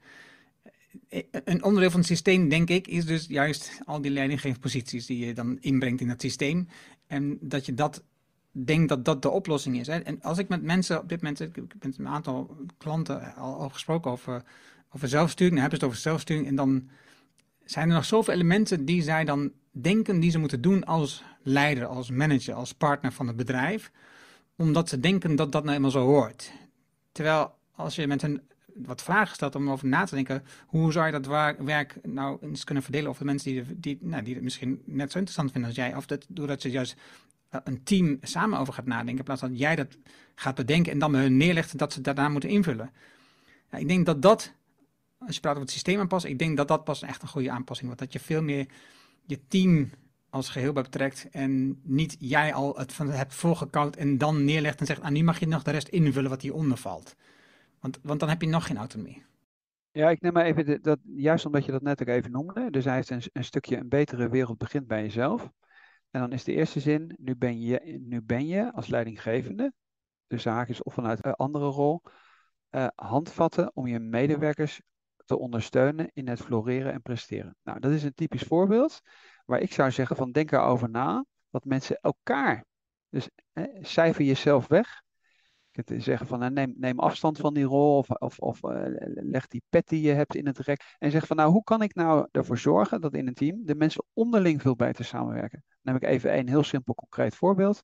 [1.09, 5.07] eh, een onderdeel van het systeem, denk ik, is dus juist al die leidinggevende posities
[5.07, 6.69] die je dan inbrengt in het systeem.
[7.07, 8.03] En dat je dat
[8.51, 9.87] denkt dat dat de oplossing is.
[9.87, 9.99] Hè.
[9.99, 13.61] En als ik met mensen op dit moment, ik heb met een aantal klanten al,
[13.61, 14.43] al gesproken over,
[14.91, 16.47] over zelfsturing, dan hebben ze het over zelfsturing.
[16.47, 16.89] En dan
[17.65, 21.87] zijn er nog zoveel elementen die zij dan denken die ze moeten doen als leider,
[21.87, 23.91] als manager, als partner van het bedrijf
[24.61, 26.53] omdat ze denken dat dat nou eenmaal zo hoort.
[27.13, 28.43] Terwijl als je met hen
[28.75, 31.27] wat vragen stelt om over na te denken, hoe zou je dat
[31.59, 35.13] werk nou eens kunnen verdelen over de mensen die, die, nou, die het misschien net
[35.13, 36.97] zo interessant vinden als jij, of dat, doordat ze juist
[37.49, 39.97] eh, een team samen over gaat nadenken, in plaats van dat jij dat
[40.35, 42.91] gaat bedenken en dan bij hun neerlegt dat ze daarna moeten invullen.
[43.71, 44.53] Ja, ik denk dat dat,
[45.19, 47.51] als je praat over het systeem aanpassen, ik denk dat dat pas echt een goede
[47.51, 48.03] aanpassing wordt.
[48.03, 48.67] Dat je veel meer
[49.27, 49.91] je team
[50.31, 51.29] als geheel betrekt.
[51.31, 55.23] En niet jij al het van hebt voorgekoud en dan neerlegt en zegt, ah, nu
[55.23, 57.17] mag je nog de rest invullen wat hieronder valt.
[57.81, 59.25] Want, want dan heb je nog geen autonomie.
[59.93, 62.71] Ja, ik neem maar even, dat, juist omdat je dat net ook even noemde.
[62.71, 65.51] Dus hij heeft een, een stukje een betere wereld begint bij jezelf.
[66.11, 69.73] En dan is de eerste zin, nu ben je, nu ben je als leidinggevende,
[70.27, 72.03] de zaak is of vanuit een andere rol,
[72.71, 74.81] uh, handvatten om je medewerkers
[75.25, 77.57] te ondersteunen in het floreren en presteren.
[77.63, 79.01] Nou, dat is een typisch voorbeeld
[79.51, 82.65] waar ik zou zeggen van denk erover na dat mensen elkaar,
[83.09, 85.03] dus hè, cijfer jezelf weg.
[85.71, 88.83] Je kunt zeggen van nou, neem, neem afstand van die rol of, of, of uh,
[89.15, 90.95] leg die pet die je hebt in het rek.
[90.99, 93.75] En zeg van nou hoe kan ik nou ervoor zorgen dat in een team de
[93.75, 95.65] mensen onderling veel beter samenwerken.
[95.69, 97.83] Dan neem ik even een heel simpel concreet voorbeeld.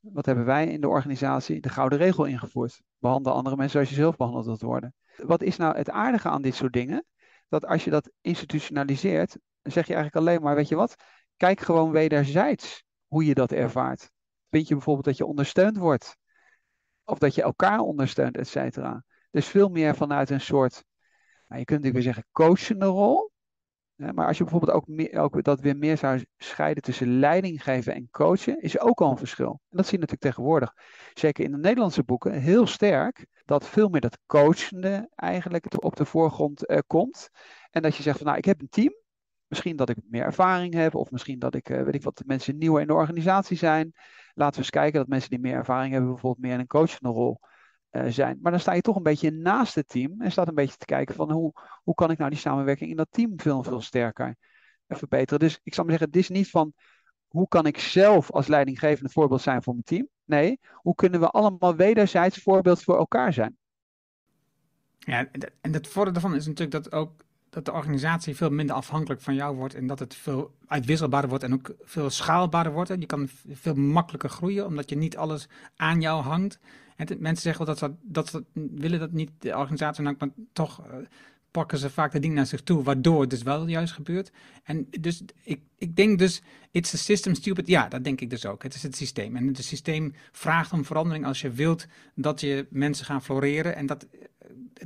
[0.00, 1.60] Wat hebben wij in de organisatie?
[1.60, 2.82] De gouden regel ingevoerd.
[2.98, 4.94] Behandel andere mensen zoals je zelf behandeld wilt worden.
[5.16, 7.04] Wat is nou het aardige aan dit soort dingen?
[7.48, 10.94] Dat als je dat institutionaliseert, zeg je eigenlijk alleen maar, weet je wat,
[11.36, 14.10] kijk gewoon wederzijds hoe je dat ervaart.
[14.50, 16.16] Vind je bijvoorbeeld dat je ondersteund wordt?
[17.04, 19.04] Of dat je elkaar ondersteunt, et cetera.
[19.30, 20.84] Dus veel meer vanuit een soort,
[21.46, 23.30] nou, je kunt natuurlijk weer zeggen, coachende rol.
[23.94, 27.94] Maar als je bijvoorbeeld ook, meer, ook dat weer meer zou scheiden tussen leiding geven
[27.94, 29.50] en coachen, is ook al een verschil.
[29.50, 30.74] En dat zie je natuurlijk tegenwoordig.
[31.14, 36.04] Zeker in de Nederlandse boeken heel sterk dat veel meer dat coachende eigenlijk op de
[36.04, 37.28] voorgrond uh, komt.
[37.70, 38.94] En dat je zegt van nou, ik heb een team.
[39.52, 42.58] Misschien dat ik meer ervaring heb, of misschien dat ik, uh, weet ik wat, mensen
[42.58, 43.92] nieuwer in de organisatie zijn.
[44.34, 47.08] Laten we eens kijken dat mensen die meer ervaring hebben, bijvoorbeeld meer in een coachende
[47.08, 47.40] rol
[47.90, 48.38] uh, zijn.
[48.42, 50.84] Maar dan sta je toch een beetje naast het team en staat een beetje te
[50.84, 54.36] kijken van hoe, hoe kan ik nou die samenwerking in dat team veel, veel sterker
[54.88, 55.38] verbeteren.
[55.38, 56.72] Dus ik zou maar zeggen, het is niet van
[57.28, 60.08] hoe kan ik zelf als leidinggevende voorbeeld zijn voor mijn team.
[60.24, 63.56] Nee, hoe kunnen we allemaal wederzijds voorbeeld voor elkaar zijn?
[64.98, 69.20] Ja, en het voordeel daarvan is natuurlijk dat ook dat de organisatie veel minder afhankelijk
[69.20, 72.88] van jou wordt en dat het veel uitwisselbaarder wordt en ook veel schaalbaarder wordt.
[72.88, 76.58] Je kan veel makkelijker groeien omdat je niet alles aan jou hangt.
[76.96, 80.16] En mensen zeggen wel dat ze, dat ze willen dat niet de organisatie, maar
[80.52, 80.94] toch uh,
[81.50, 84.32] pakken ze vaak de dingen naar zich toe, waardoor het dus wel juist gebeurt.
[84.62, 87.66] En dus ik, ik denk dus, it's a system stupid.
[87.66, 88.62] Ja, dat denk ik dus ook.
[88.62, 89.36] Het is het systeem.
[89.36, 93.76] En het systeem vraagt om verandering als je wilt dat je mensen gaan floreren.
[93.76, 94.06] En dat,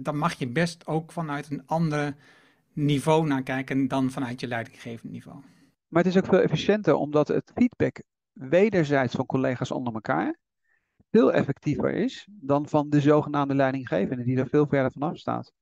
[0.01, 2.17] dan mag je best ook vanuit een ander
[2.77, 5.41] niveau naar kijken dan vanuit je leidinggevend niveau.
[5.89, 10.39] Maar het is ook veel efficiënter omdat het feedback wederzijds van collega's onder elkaar
[11.11, 15.53] veel effectiever is dan van de zogenaamde leidinggevende die er veel verder vanaf staat.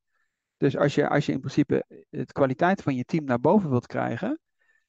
[0.57, 3.87] Dus als je, als je in principe de kwaliteit van je team naar boven wilt
[3.87, 4.39] krijgen,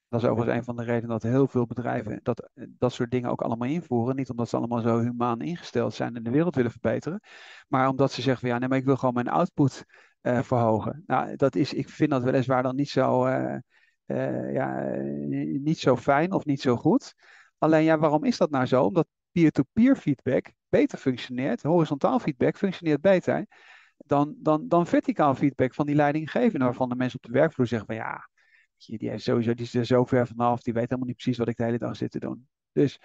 [0.09, 3.31] dat is overigens een van de redenen dat heel veel bedrijven dat, dat soort dingen
[3.31, 4.17] ook allemaal invoeren.
[4.17, 7.21] Niet omdat ze allemaal zo humaan ingesteld zijn en de wereld willen verbeteren,
[7.69, 9.85] maar omdat ze zeggen van ja, nee, maar ik wil gewoon mijn output
[10.27, 11.03] uh, verhogen.
[11.07, 13.57] Nou, dat is, ik vind dat weliswaar dan niet zo, uh,
[14.07, 14.81] uh, ja,
[15.61, 17.15] niet zo fijn of niet zo goed.
[17.59, 18.83] Alleen ja, waarom is dat nou zo?
[18.83, 23.47] Omdat peer-to-peer -peer feedback beter functioneert, horizontaal feedback functioneert beter
[23.97, 27.87] dan, dan, dan verticaal feedback van die leidinggevende, waarvan de mensen op de werkvloer zeggen
[27.87, 28.29] van ja,
[28.77, 31.57] die, sowieso, die is er zo ver vanaf, die weet helemaal niet precies wat ik
[31.57, 32.49] de hele dag zit te doen.
[32.73, 33.01] Dus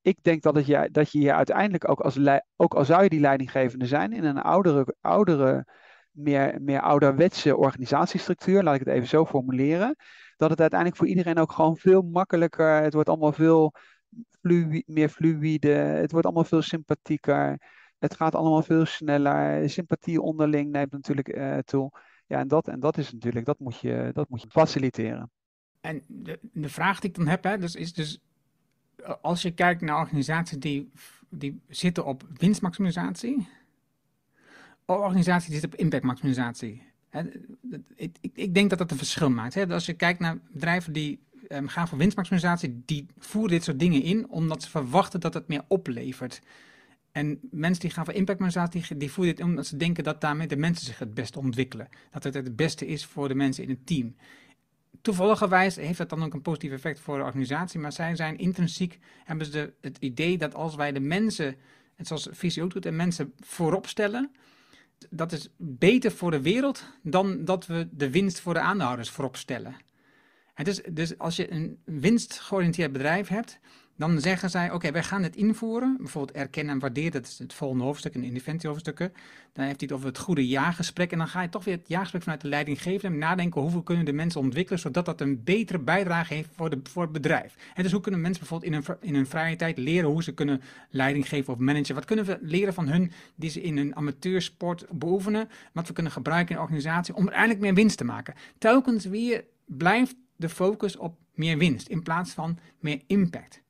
[0.00, 2.18] ik denk dat, het je, dat je hier uiteindelijk ook als,
[2.56, 5.66] ook al zou je die leidinggevende zijn in een oudere, oudere
[6.10, 9.96] meer, meer ouderwetse organisatiestructuur, laat ik het even zo formuleren,
[10.36, 13.74] dat het uiteindelijk voor iedereen ook gewoon veel makkelijker, het wordt allemaal veel
[14.40, 17.58] flu meer fluïde, het wordt allemaal veel sympathieker.
[17.98, 19.70] Het gaat allemaal veel sneller.
[19.70, 21.90] Sympathie onderling neemt natuurlijk uh, toe.
[22.26, 25.30] Ja, en dat, en dat is natuurlijk, dat moet je, dat moet je faciliteren.
[25.80, 28.20] En de, de vraag die ik dan heb, hè, dus is dus,
[29.20, 30.90] als je kijkt naar organisaties die,
[31.28, 33.48] die zitten op winstmaximisatie,
[34.90, 36.82] of organisaties die zitten op impactmaximisatie.
[37.94, 39.70] Ik, ik, denk dat dat een verschil maakt.
[39.70, 44.02] Als je kijkt naar bedrijven die um, gaan voor winstmaximisatie, die voeren dit soort dingen
[44.02, 46.40] in omdat ze verwachten dat het meer oplevert.
[47.12, 50.56] En mensen die gaan voor impactmaximatie, die, voeren dit omdat ze denken dat daarmee de
[50.56, 51.88] mensen zich het beste ontwikkelen.
[52.10, 54.16] Dat het het beste is voor de mensen in het team.
[55.00, 58.98] Toevalligerwijs heeft dat dan ook een positief effect voor de organisatie, maar zij zijn intrinsiek,
[59.24, 61.56] hebben ze de, het idee dat als wij de mensen,
[61.96, 64.30] en zoals Visie ook doet, de mensen voorop stellen,
[65.10, 69.36] dat is beter voor de wereld dan dat we de winst voor de aandeelhouders voorop
[69.36, 69.76] stellen.
[70.54, 73.58] Het is, dus als je een winstgeoriënteerd bedrijf hebt,
[74.00, 75.96] dan zeggen zij, oké, wij gaan het invoeren.
[75.98, 79.12] Bijvoorbeeld erkennen en waarderen, dat is het volgende hoofdstuk in de interventiehoofdstukken.
[79.52, 81.12] Dan heeft hij het over het goede jaargesprek.
[81.12, 84.12] En dan ga je toch weer het jaargesprek vanuit de leidinggevende nadenken, hoeveel kunnen de
[84.12, 87.54] mensen ontwikkelen, zodat dat een betere bijdrage heeft voor, de, voor het bedrijf.
[87.74, 90.62] En dus hoe kunnen mensen bijvoorbeeld in hun, in vrije tijd leren hoe ze kunnen
[90.90, 91.94] leiding geven of managen.
[91.94, 96.12] Wat kunnen we leren van hun die ze in hun amateursport beoefenen, wat we kunnen
[96.12, 98.34] gebruiken in de organisatie om uiteindelijk meer winst te maken.
[98.58, 103.62] Telkens weer blijft de focus op meer winst in plaats van meer impact.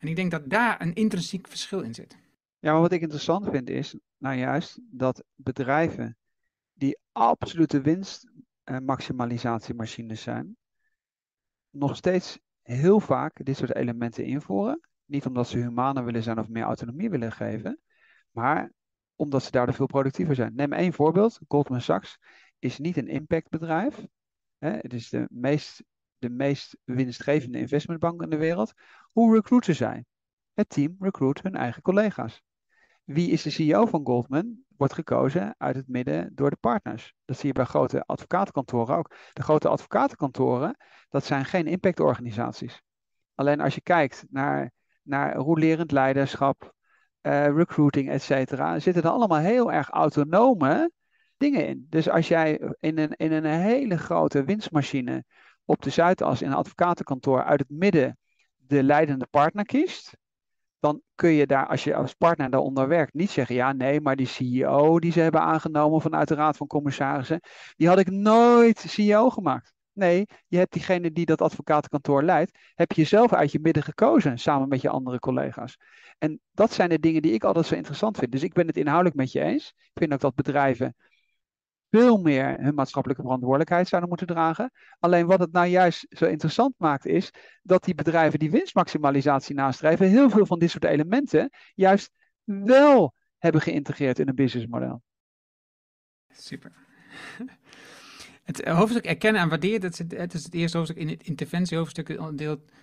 [0.00, 2.16] En ik denk dat daar een intrinsiek verschil in zit.
[2.58, 6.16] Ja, maar wat ik interessant vind is, nou juist, dat bedrijven
[6.72, 10.56] die absolute winstmaximalisatiemachines zijn,
[11.70, 14.80] nog steeds heel vaak dit soort elementen invoeren.
[15.04, 17.80] Niet omdat ze humaner willen zijn of meer autonomie willen geven,
[18.30, 18.72] maar
[19.16, 20.54] omdat ze daardoor veel productiever zijn.
[20.54, 21.40] Neem één voorbeeld.
[21.48, 22.18] Goldman Sachs
[22.58, 24.06] is niet een impactbedrijf.
[24.58, 25.82] Het is de meest
[26.20, 28.72] de meest winstgevende investmentbank in de wereld.
[29.12, 30.04] Hoe recruiten zij?
[30.54, 32.42] Het team recruit hun eigen collega's.
[33.04, 34.64] Wie is de CEO van Goldman?
[34.76, 37.14] Wordt gekozen uit het midden door de partners.
[37.24, 39.14] Dat zie je bij grote advocatenkantoren ook.
[39.32, 40.76] De grote advocatenkantoren,
[41.08, 42.82] dat zijn geen impactorganisaties.
[43.34, 44.70] Alleen als je kijkt naar,
[45.02, 46.74] naar rolerend leiderschap,
[47.22, 50.90] uh, recruiting, et cetera, zitten er allemaal heel erg autonome
[51.36, 51.86] dingen in.
[51.88, 55.24] Dus als jij in een, in een hele grote winstmachine
[55.64, 58.18] op de Zuidas in een advocatenkantoor uit het midden
[58.56, 60.16] de leidende partner kiest,
[60.80, 64.16] dan kun je daar, als je als partner daaronder werkt, niet zeggen: ja, nee, maar
[64.16, 67.40] die CEO die ze hebben aangenomen vanuit de Raad van Commissarissen,
[67.76, 69.72] die had ik nooit CEO gemaakt.
[69.92, 74.38] Nee, je hebt diegene die dat advocatenkantoor leidt, heb je zelf uit je midden gekozen
[74.38, 75.76] samen met je andere collega's.
[76.18, 78.32] En dat zijn de dingen die ik altijd zo interessant vind.
[78.32, 79.74] Dus ik ben het inhoudelijk met je eens.
[79.76, 80.94] Ik vind ook dat bedrijven
[81.90, 84.70] veel meer hun maatschappelijke verantwoordelijkheid zouden moeten dragen.
[84.98, 87.30] Alleen wat het nou juist zo interessant maakt, is
[87.62, 92.10] dat die bedrijven die winstmaximalisatie nastreven, heel veel van dit soort elementen juist
[92.44, 95.02] wel hebben geïntegreerd in een businessmodel.
[96.28, 96.72] Super.
[98.42, 102.20] Het hoofdstuk erkennen en waarderen, dat het, het, is het eerste hoofdstuk in het interventiehoofdstuk.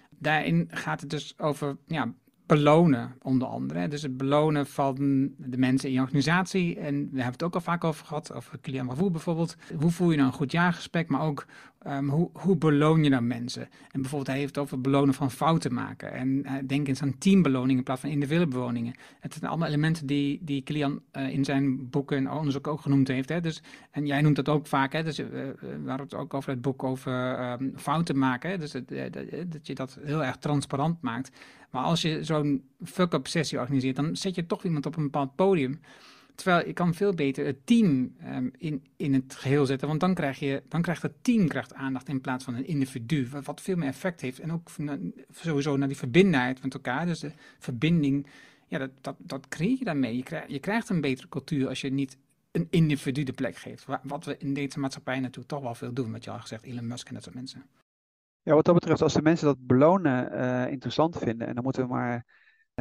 [0.09, 2.13] Daarin gaat het dus over ja,
[2.47, 3.87] belonen, onder andere.
[3.87, 4.95] Dus het belonen van
[5.37, 6.79] de mensen in je organisatie.
[6.79, 9.55] En we hebben het ook al vaak over gehad, over Ravoux bijvoorbeeld.
[9.79, 11.45] Hoe voel je nou een goed jaargesprek, maar ook
[11.89, 13.61] um, hoe, hoe beloon je dan mensen?
[13.61, 16.11] En bijvoorbeeld hij heeft het over belonen van fouten maken.
[16.11, 18.93] En uh, denk eens aan teambeloningen in plaats van individuele beloningen.
[19.19, 23.07] Het zijn allemaal elementen die, die Kilian uh, in zijn boeken en onderzoek ook genoemd
[23.07, 23.29] heeft.
[23.29, 23.41] Hè?
[23.41, 24.93] Dus, en jij noemt dat ook vaak.
[24.93, 25.03] Hè?
[25.03, 25.27] Dus, uh,
[25.59, 28.49] we hadden het ook over het boek over um, fouten maken.
[28.49, 28.57] Hè?
[28.57, 31.31] Dus dat je dat heel erg transparant maakt.
[31.71, 35.35] Maar als je zo'n fuck-up sessie organiseert, dan zet je toch iemand op een bepaald
[35.35, 35.79] podium.
[36.37, 39.87] Terwijl je kan veel beter het team um, in, in het geheel zetten.
[39.87, 43.27] Want dan, krijg je, dan krijgt het team krijgt aandacht in plaats van een individu.
[43.43, 44.39] Wat, veel meer effect heeft.
[44.39, 44.69] En ook
[45.31, 47.05] sowieso naar die verbindenheid met elkaar.
[47.05, 48.27] Dus de verbinding,
[48.67, 50.17] ja, dat, dat, dat creëer je daarmee.
[50.17, 52.17] Je, je krijgt een betere cultuur als je niet
[52.51, 53.85] een individu de plek geeft.
[54.03, 56.11] Wat we in deze maatschappij natuurlijk toch wel veel doen.
[56.11, 57.65] Wat je al gezegd, Elon Musk en dat soort mensen.
[58.41, 61.81] Ja, wat dat betreft, als de mensen dat belonen uh, interessant vinden, en dan moeten
[61.81, 62.25] we maar,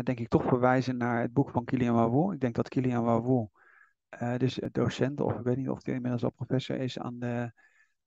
[0.05, 2.35] denk ik, toch verwijzen naar het boek van Kilian Wawou.
[2.35, 3.49] Ik denk dat Kilian Wawou,
[4.23, 7.53] uh, dus docent, of ik weet niet of hij inmiddels al professor is aan de,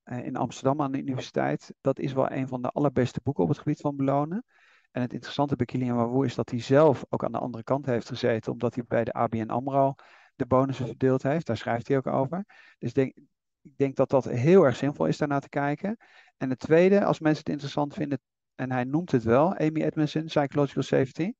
[0.03, 1.73] in Amsterdam aan de universiteit.
[1.81, 4.43] Dat is wel een van de allerbeste boeken op het gebied van belonen.
[4.91, 7.85] En het interessante bij Kilian Wawou is dat hij zelf ook aan de andere kant
[7.85, 9.95] heeft gezeten, omdat hij bij de ABN AMRO
[10.35, 11.45] de bonussen verdeeld heeft.
[11.45, 12.45] Daar schrijft hij ook over.
[12.77, 13.15] Dus denk,
[13.61, 15.97] ik denk dat dat heel erg zinvol is daarna te kijken.
[16.37, 18.19] En het tweede, als mensen het interessant vinden,
[18.55, 21.33] en hij noemt het wel, Amy Edmondson, Psychological Safety.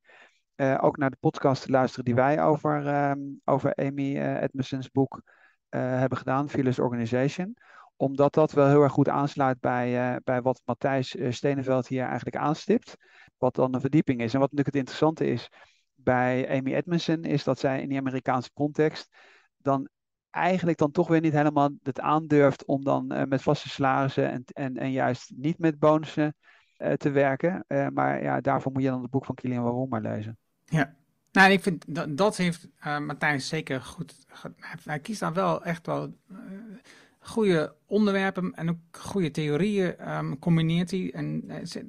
[0.60, 3.12] Uh, ook naar de podcast te luisteren die wij over, uh,
[3.44, 5.22] over Amy uh, Edmondson's boek
[5.70, 7.56] eh, hebben gedaan, Fearless Organization.
[7.96, 12.96] Omdat dat wel heel erg goed aansluit bij, bij wat Matthijs Steneveld hier eigenlijk aanstipt.
[13.38, 14.34] Wat dan een verdieping is.
[14.34, 15.50] En wat natuurlijk het interessante is
[15.96, 19.16] bij Amy Edmondson, is dat zij in die Amerikaanse context
[19.58, 19.90] dan
[20.30, 24.78] eigenlijk dan toch weer niet helemaal het aandurft om dan met vaste salarissen en, en,
[24.78, 26.36] en juist niet met bonussen
[26.98, 27.66] te werken.
[27.94, 30.38] Maar ja, daarvoor moet je dan het boek van Kilian Waarom maar lezen.
[30.70, 30.96] Ja,
[31.32, 34.16] nou, ik vind dat, dat heeft Matthijs zeker goed.
[34.84, 36.14] Hij kiest daar wel echt wel
[37.20, 41.12] goede onderwerpen en ook goede theorieën um, combineert hij.
[41.14, 41.44] En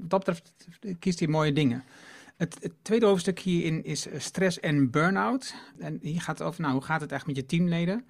[0.09, 1.85] wat dat betreft kiest hij mooie dingen.
[2.37, 5.55] Het, het, tweede hoofdstuk hierin is stress en burn-out.
[5.79, 8.05] En hier gaat het over, nou, hoe gaat het echt met je teamleden?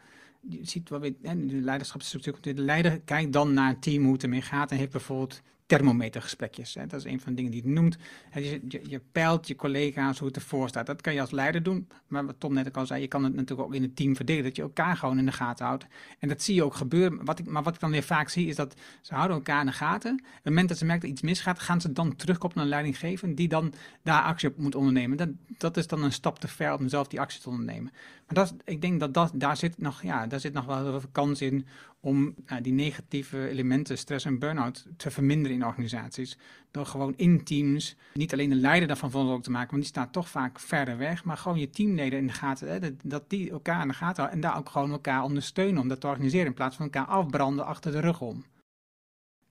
[0.48, 4.22] je ziet wel weer, de leiderschapsstructuur, de leider kijkt dan naar het team, hoe het
[4.22, 6.74] ermee gaat en heeft bijvoorbeeld thermometergesprekjes.
[6.74, 6.86] Hè.
[6.86, 7.96] Dat is een van de dingen die het noemt.
[8.34, 10.86] Je, je, je, peilt je collega's hoe het ervoor staat.
[10.86, 11.88] Dat kan je als leider doen.
[12.06, 14.16] Maar wat Tom net ook al zei, je kan het natuurlijk ook in het team
[14.16, 14.44] verdelen.
[14.44, 15.86] Dat je elkaar gewoon in de gaten houdt.
[16.18, 17.24] En dat zie je ook gebeuren.
[17.24, 19.66] Wat ik, maar wat ik dan weer vaak zie, is dat ze houden elkaar in
[19.66, 20.12] de gaten.
[20.12, 22.82] Op het moment dat ze merken dat iets misgaat, gaan ze dan terugkoppelen naar een
[22.82, 25.16] leidinggevende die dan daar actie op moet ondernemen.
[25.16, 25.28] Dat,
[25.58, 27.92] dat is dan een stap te ver om zelf die actie te ondernemen.
[28.26, 31.00] Maar dat, ik denk dat, dat daar, zit nog, ja, daar zit nog wel heel
[31.00, 31.66] veel kans in
[32.00, 36.38] om nou, die negatieve elementen, stress en burn-out, te verminderen in organisaties.
[36.70, 40.12] Door gewoon in teams, niet alleen de leider daarvan verantwoordelijk te maken, want die staat
[40.12, 43.82] toch vaak verder weg, maar gewoon je teamleden in de gaten, hè, dat die elkaar
[43.82, 46.54] in de gaten houden en daar ook gewoon elkaar ondersteunen om dat te organiseren, in
[46.54, 48.44] plaats van elkaar afbranden achter de rug om.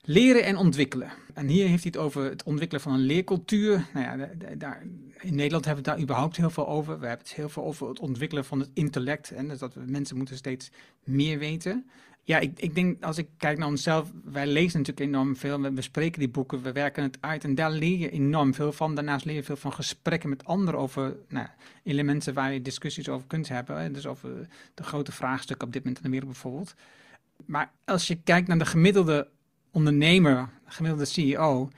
[0.02, 1.12] Leren en ontwikkelen.
[1.34, 3.86] En hier heeft hij het over het ontwikkelen van een leercultuur.
[3.94, 4.84] Nou ja, daar,
[5.20, 7.00] in Nederland hebben we het daar überhaupt heel veel over.
[7.00, 9.32] We hebben het heel veel over het ontwikkelen van het intellect.
[9.32, 10.72] En dus dat we, mensen moeten steeds
[11.04, 11.90] meer weten.
[12.24, 15.72] Ja, ik, ik denk als ik kijk naar onszelf, wij lezen natuurlijk enorm veel, we
[15.72, 18.96] bespreken die boeken, we werken het uit en daar leer je enorm veel van.
[18.96, 21.48] Daarnaast leer je veel van gesprekken met anderen over nou,
[21.84, 23.94] elementen waar je discussies over kunt hebben.
[23.94, 26.74] Dus over de grote vraagstukken op dit moment in de wereld bijvoorbeeld.
[27.46, 29.28] Maar als je kijkt naar de gemiddelde
[29.72, 31.70] ondernemer, de gemiddelde CEO,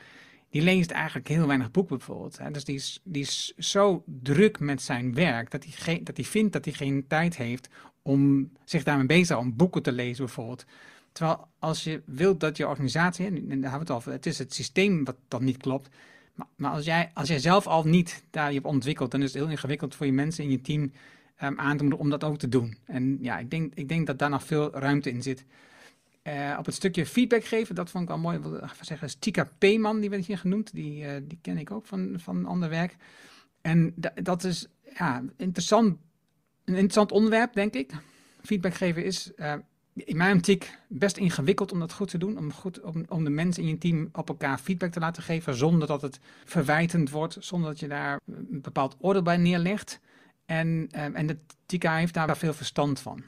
[0.50, 2.38] die leest eigenlijk heel weinig boeken bijvoorbeeld.
[2.38, 2.52] Hè.
[2.52, 6.54] Dus die is, die is zo druk met zijn werk dat hij, dat hij vindt
[6.54, 7.70] dat hij geen tijd heeft
[8.02, 10.66] om zich daarmee bezig te om boeken te lezen bijvoorbeeld.
[11.12, 14.38] Terwijl als je wilt dat je organisatie, en daar hebben we het over, het is
[14.38, 15.90] het systeem wat dan niet klopt.
[16.34, 19.34] Maar, maar, als, jij, als jij zelf al niet daar je hebt ontwikkeld, dan is
[19.34, 20.92] het heel ingewikkeld voor je mensen in je team
[21.44, 22.78] um, aan te moeten om dat ook te doen.
[22.86, 25.46] En ja, ik denk, ik denk dat daar nog veel ruimte in zit.
[26.24, 28.38] Uh, op het stukje feedback geven, dat vond ik wel mooi.
[28.38, 30.74] Ik wil zeggen, is Tika Peeman, die werd hier genoemd.
[30.74, 32.96] Die, uh, die ken ik ook van, van ander werk.
[33.62, 35.98] En dat is ja, interessant
[36.66, 37.92] een interessant onderwerp, denk ik.
[38.42, 39.54] Feedback geven is, uh,
[39.94, 42.38] in mijn optiek best ingewikkeld om dat goed te doen.
[42.38, 45.56] Om, goed, om, om de mensen in je team op elkaar feedback te laten geven.
[45.56, 47.38] Zonder dat het verwijtend wordt.
[47.40, 50.00] Zonder dat je daar een bepaald oordeel bij neerlegt.
[50.46, 53.24] En, um, en de TICA heeft daar veel verstand van.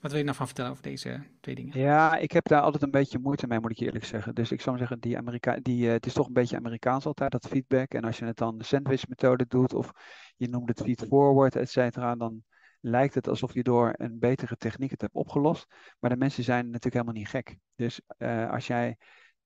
[0.00, 1.80] Wat wil je nou van vertellen over deze twee dingen?
[1.80, 4.34] Ja, ik heb daar altijd een beetje moeite mee, moet ik je eerlijk zeggen.
[4.34, 7.30] Dus ik zou zeggen, die Amerika die, uh, het is toch een beetje Amerikaans altijd,
[7.32, 7.94] dat feedback.
[7.94, 9.92] En als je het dan de sandwich methode doet, of
[10.36, 12.42] je noemt het feed forward, et cetera, dan
[12.80, 15.66] lijkt het alsof je door een betere techniek het hebt opgelost.
[15.98, 17.56] Maar de mensen zijn natuurlijk helemaal niet gek.
[17.74, 18.96] Dus uh, als jij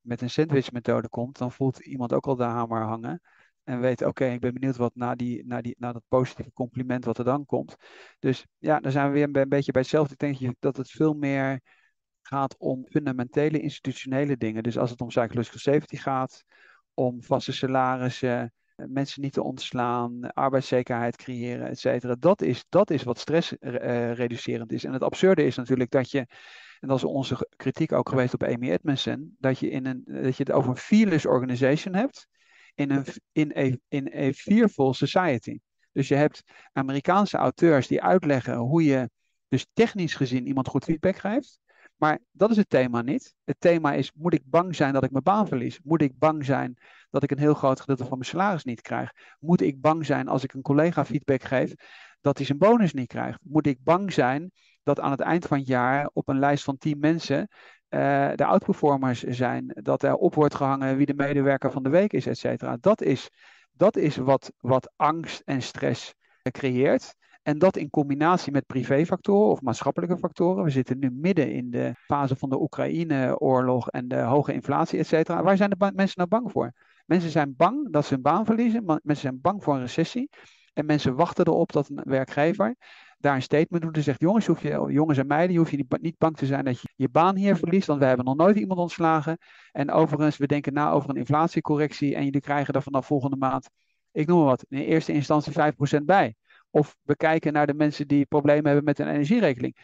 [0.00, 3.20] met een sandwich methode komt, dan voelt iemand ook al de hamer hangen.
[3.64, 7.04] En weet, oké, ik ben benieuwd wat na, die, na, die, na dat positieve compliment
[7.04, 7.76] wat er dan komt.
[8.18, 10.12] Dus ja, dan zijn we weer een, beetje bij hetzelfde.
[10.12, 11.60] Ik denk dat het veel meer
[12.22, 14.62] gaat om fundamentele institutionele dingen.
[14.62, 16.44] Dus als het om psychological safety gaat,
[16.94, 22.14] om vaste salarissen, mensen niet te ontslaan, arbeidszekerheid creëren, et cetera.
[22.18, 24.84] Dat is, dat is wat stressreducerend is.
[24.84, 26.18] En het absurde is natuurlijk dat je,
[26.80, 30.36] en dat is onze kritiek ook geweest op Amy Edmondson, dat je, in een, dat
[30.36, 32.26] je het over een fearless organization hebt
[32.74, 35.58] in een in a, in a fearful society.
[35.92, 39.10] Dus je hebt Amerikaanse auteurs die uitleggen hoe je
[39.48, 41.58] dus technisch gezien iemand goed feedback geeft.
[42.04, 43.34] Maar dat is het thema niet.
[43.44, 45.80] Het thema is, moet ik bang zijn dat ik mijn baan verlies?
[45.82, 46.76] Moet ik bang zijn
[47.10, 49.12] dat ik een heel groot gedeelte van mijn salaris niet krijg?
[49.40, 51.74] Moet ik bang zijn als ik een collega feedback geef
[52.20, 53.38] dat hij zijn bonus niet krijgt?
[53.42, 56.78] Moet ik bang zijn dat aan het eind van het jaar op een lijst van
[56.78, 61.82] 10 mensen uh, de outperformers zijn, dat er op wordt gehangen wie de medewerker van
[61.82, 62.76] de week is, et cetera.
[62.80, 63.30] Dat is,
[63.72, 66.14] dat is wat, wat angst en stress
[66.50, 67.14] creëert.
[67.44, 70.64] En dat in combinatie met privéfactoren of maatschappelijke factoren.
[70.64, 75.06] We zitten nu midden in de fase van de Oekraïne-oorlog en de hoge inflatie, et
[75.06, 75.42] cetera.
[75.42, 76.72] Waar zijn de mensen nou bang voor?
[77.06, 78.84] Mensen zijn bang dat ze hun baan verliezen.
[78.84, 80.28] Mensen zijn bang voor een recessie.
[80.72, 82.76] En mensen wachten erop dat een werkgever
[83.24, 85.84] daar een statement doet en zegt: jongens, hoef je, jongens en meiden, je hoeft je
[86.00, 88.56] niet bang te zijn dat je je baan hier verliest, want we hebben nog nooit
[88.56, 89.38] iemand ontslagen.
[89.72, 93.70] En overigens, we denken na over een inflatiecorrectie en jullie krijgen er vanaf volgende maand,
[94.12, 95.52] ik noem maar wat, in eerste instantie
[96.00, 96.34] 5% bij.
[96.74, 99.76] Of we kijken naar de mensen die problemen hebben met een energierekening.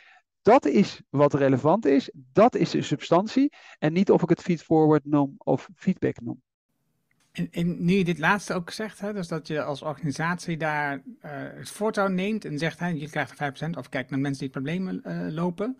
[0.42, 3.52] Dat is wat relevant is, dat is de substantie.
[3.78, 6.42] En niet of ik het feedforward noem of feedback noem.
[7.32, 11.02] En, nu je dit laatste ook zegt, hè, dus dat je als organisatie daar uh,
[11.54, 15.02] het voortouw neemt en zegt, hè, je krijgt 5%, of kijk naar mensen die problemen
[15.06, 15.76] uh, lopen.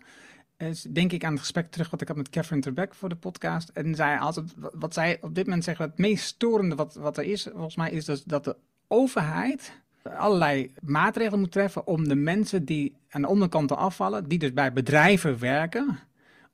[0.57, 3.15] Is, denk ik aan het gesprek terug wat ik had met Catherine Terbeck voor de
[3.15, 3.69] podcast.
[3.69, 7.23] En zij altijd, wat zij op dit moment zeggen, het meest storende wat, wat er
[7.23, 8.55] is, volgens mij, is dus dat de
[8.87, 14.53] overheid allerlei maatregelen moet treffen om de mensen die aan de onderkant afvallen, die dus
[14.53, 15.99] bij bedrijven werken,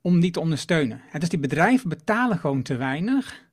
[0.01, 1.01] om die te ondersteunen.
[1.11, 3.45] En dus die bedrijven betalen gewoon te weinig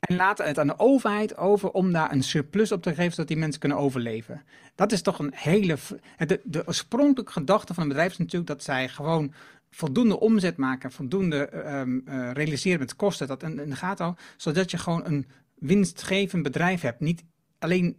[0.00, 3.28] en laten het aan de overheid over om daar een surplus op te geven, zodat
[3.28, 4.42] die mensen kunnen overleven.
[4.74, 5.76] Dat is toch een hele.
[6.16, 9.32] De, de oorspronkelijke gedachte van een bedrijf is natuurlijk dat zij gewoon
[9.70, 14.70] voldoende omzet maken, voldoende um, uh, realiseren met kosten, dat in, in de gaten zodat
[14.70, 17.00] je gewoon een winstgevend bedrijf hebt.
[17.00, 17.24] Niet
[17.58, 17.96] alleen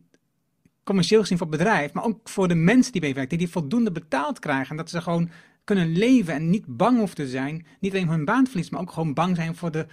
[0.84, 3.92] commercieel gezien voor het bedrijf, maar ook voor de mensen die bij werken, die, voldoende
[3.92, 4.70] betaald krijgen.
[4.70, 5.30] En dat ze gewoon
[5.64, 7.66] kunnen leven en niet bang hoeven te zijn.
[7.80, 9.86] Niet alleen hun baan verliezen, maar ook gewoon bang zijn voor de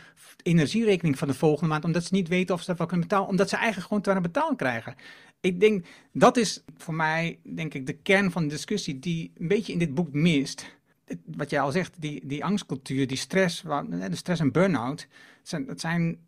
[0.43, 1.85] energierekening van de volgende maand.
[1.85, 3.29] Omdat ze niet weten of ze dat wel kunnen betalen.
[3.29, 4.95] Omdat ze eigenlijk gewoon te weinig betaald krijgen.
[5.41, 9.49] Ik denk, dat is voor mij, denk ik, de kern van de discussie die een
[9.49, 10.77] beetje in dit boek mist.
[11.25, 15.07] Wat jij al zegt, die, die angstcultuur, die stress, de stress en burn-out.
[15.43, 16.19] zijn, dat zijn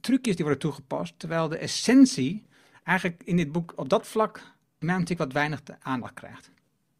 [0.00, 1.14] trucjes die worden toegepast.
[1.16, 2.44] Terwijl de essentie
[2.84, 4.40] eigenlijk in dit boek op dat vlak,
[4.78, 6.50] mijn wat weinig aandacht krijgt.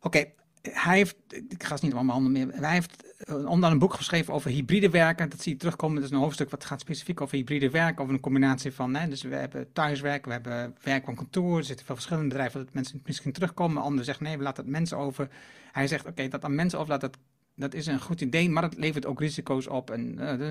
[0.00, 0.24] Oké,
[0.62, 1.16] hij heeft,
[1.48, 4.50] ik ga het niet allemaal handen meer, hij heeft eh, onder een boek geschreven over
[4.50, 5.28] hybride werken.
[5.28, 5.96] Dat zie je terugkomen.
[5.96, 9.08] Dat is een hoofdstuk wat gaat specifiek over hybride werken, over een combinatie van, hè,
[9.08, 12.74] dus we hebben thuiswerk, we hebben werk van kantoor, er zitten veel verschillende bedrijven dat
[12.74, 13.82] mensen misschien terugkomen.
[13.82, 15.28] Anderen zeggen nee, we laten het mensen over.
[15.72, 17.20] Hij zegt oké, dat aan mensen overlaten, dat,
[17.62, 19.90] dat is een goed idee, maar het levert ook risico's op.
[19.90, 20.50] En uh,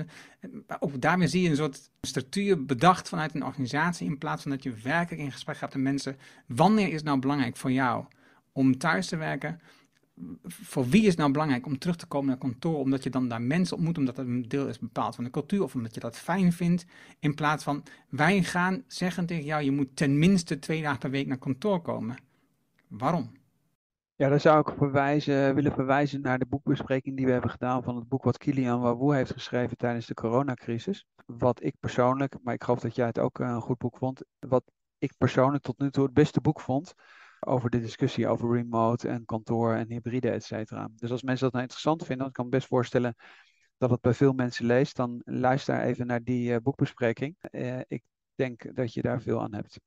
[0.78, 4.62] ook daarmee zie je een soort structuur bedacht vanuit een organisatie, in plaats van dat
[4.62, 6.16] je werkelijk in gesprek gaat met mensen.
[6.46, 8.04] Wanneer is nou belangrijk voor jou
[8.52, 9.60] om thuis te werken?
[10.44, 12.78] voor wie is het nou belangrijk om terug te komen naar kantoor?
[12.78, 15.62] Omdat je dan daar mensen ontmoet, omdat dat een deel is bepaald van de cultuur
[15.62, 16.86] of omdat je dat fijn vindt.
[17.18, 21.26] In plaats van wij gaan zeggen tegen jou, je moet tenminste twee dagen per week
[21.26, 22.16] naar kantoor komen.
[22.88, 23.32] Waarom?
[24.22, 27.96] Ja, dan zou ik verwijzen, willen verwijzen naar de boekbespreking die we hebben gedaan van
[27.96, 31.06] het boek wat Kilian Wawoe heeft geschreven tijdens de coronacrisis.
[31.26, 34.64] Wat ik persoonlijk, maar ik geloof dat jij het ook een goed boek vond, wat
[34.98, 36.94] ik persoonlijk tot nu toe het beste boek vond
[37.40, 40.88] over de discussie over remote en kantoor en hybride, et cetera.
[40.94, 43.14] Dus als mensen dat nou interessant vinden, dan kan ik best voorstellen
[43.78, 47.36] dat het bij veel mensen leest, dan luister even naar die uh, boekbespreking.
[47.50, 48.02] Uh, ik
[48.34, 49.80] denk dat je daar veel aan hebt.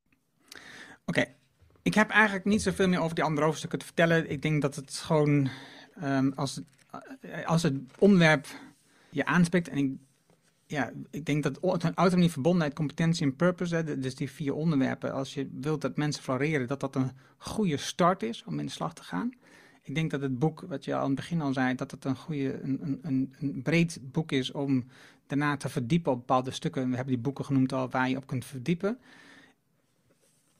[1.06, 1.26] Oké,
[1.86, 4.30] ik heb eigenlijk niet zoveel meer over die andere hoofdstukken te vertellen.
[4.30, 5.50] Ik denk dat het gewoon,
[6.04, 6.62] um, als,
[7.20, 8.48] eh, als het onderwerp
[9.10, 9.92] je aanspreekt, en ik,
[10.66, 11.60] ja, ik denk dat
[11.96, 16.24] autonomie, verbondenheid, competentie en purpose, hè, dus die vier onderwerpen, als je wilt dat mensen
[16.24, 19.34] floreren, dat dat een goede start is om in de slag te gaan.
[19.82, 22.16] Ik denk dat het boek, wat je aan het begin al zei, dat het een,
[22.16, 24.86] goede, een, een, een breed boek is om
[25.28, 26.90] daarna te verdiepen op bepaalde stukken.
[26.90, 28.98] We hebben die boeken genoemd al waar je op kunt verdiepen.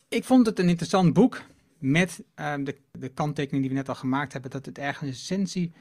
[0.08, 1.42] Ik vond het een interessant boek
[1.80, 5.10] met um, de, de kanttekening die we net al gemaakt hebben, dat het ergens in
[5.10, 5.74] essentie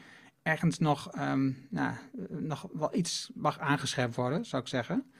[0.45, 1.95] ergens nog, um, nou,
[2.29, 5.13] nog wel iets mag aangescherpt worden, zou ik zeggen.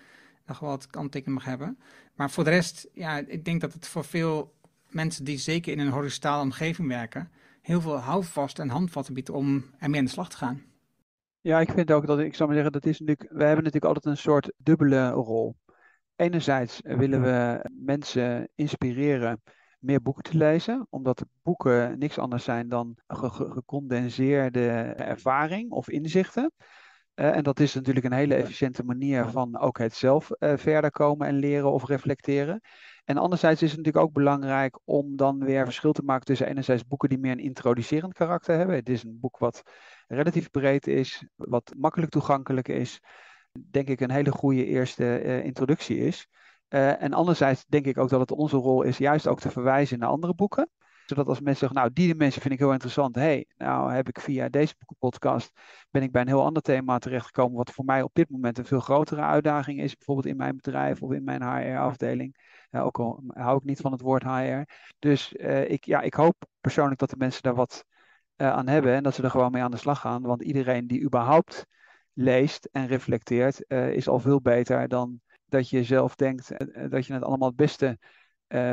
[0.47, 1.79] Nog wel wat kanttekening mag hebben.
[2.15, 4.55] Maar voor de rest, ja, ik denk dat het voor veel
[4.91, 7.31] mensen die zeker in een horizontale omgeving werken,
[7.63, 10.63] heel veel houvast en handvatten biedt om ermee aan de slag te gaan.
[11.41, 13.95] Ja, ik vind ook dat, ik zou maar zeggen, dat is natuurlijk, we hebben natuurlijk
[13.95, 15.57] altijd een soort dubbele rol.
[16.17, 19.43] Enerzijds willen we mensen inspireren
[19.79, 26.53] meer boeken te lezen, omdat boeken niks anders zijn dan gecondenseerde ervaring of inzichten.
[27.15, 30.91] Uh, en dat is natuurlijk een hele efficiënte manier van ook het zelf uh, verder
[30.91, 32.61] komen en leren of reflecteren.
[33.05, 36.87] En anderzijds is het natuurlijk ook belangrijk om dan weer verschil te maken tussen enerzijds
[36.87, 38.77] boeken die meer een introducerend karakter hebben.
[38.77, 39.63] Het is een boek wat
[40.07, 43.01] relatief breed is, wat makkelijk toegankelijk is.
[43.61, 46.29] Denk ik een hele goede eerste uh, introductie is.
[46.69, 49.99] Uh, en anderzijds denk ik ook dat het onze rol is juist ook te verwijzen
[49.99, 50.71] naar andere boeken.
[51.07, 53.15] Zodat als mensen zeggen, nou die mensen vind ik heel interessant.
[53.15, 55.53] hey, nou heb ik via deze boekenpodcast
[55.91, 57.57] ben ik bij een heel ander thema terechtgekomen.
[57.57, 59.97] Wat voor mij op dit moment een veel grotere uitdaging is.
[59.97, 62.37] Bijvoorbeeld in mijn bedrijf of in mijn HR-afdeling.
[62.71, 64.63] Uh, ook al hou ik niet van het woord HR.
[64.99, 65.33] Dus
[65.67, 67.85] ik, ja, ik hoop persoonlijk dat de mensen daar wat
[68.37, 68.95] aan hebben.
[68.95, 70.23] En dat ze er gewoon mee aan de slag gaan.
[70.23, 71.67] Want iedereen die überhaupt
[72.15, 75.21] leest en reflecteert, is al veel beter dan
[75.55, 77.99] dat je zelf denkt eh, dat je het allemaal het beste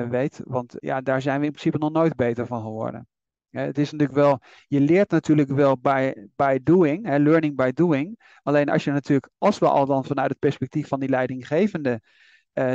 [0.09, 0.41] weet.
[0.43, 3.07] Want ja, daar zijn we in principe nog nooit beter van geworden.
[3.49, 8.19] het is natuurlijk wel, je leert natuurlijk wel by, by doing, hè, learning by doing.
[8.43, 12.01] Alleen als je natuurlijk, als we al dan vanuit het perspectief van die leidinggevende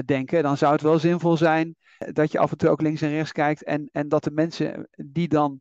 [0.05, 1.77] denken, dan zou het wel zinvol zijn
[2.13, 4.89] dat je af en toe ook links en rechts kijkt en, en dat de mensen
[4.91, 5.61] die dan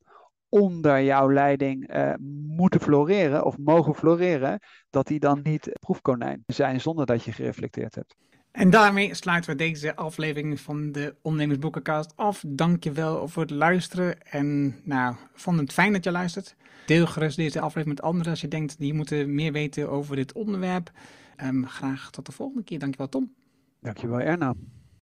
[0.55, 2.13] onder jouw leiding uh,
[2.47, 7.95] moeten floreren of mogen floreren, dat die dan niet proefkonijn zijn zonder dat je gereflecteerd
[7.95, 8.15] hebt.
[8.51, 12.43] En daarmee sluiten we deze aflevering van de Ondernemersboekencast af.
[12.47, 14.21] Dankjewel voor het luisteren.
[14.21, 16.55] En nou, vond het fijn dat je luistert.
[16.85, 20.33] Deel gerust deze aflevering met anderen als je denkt, die moeten meer weten over dit
[20.33, 20.91] onderwerp.
[21.43, 22.79] Um, graag tot de volgende keer.
[22.79, 23.33] Dankjewel Tom.
[23.79, 24.53] Dankjewel Erna.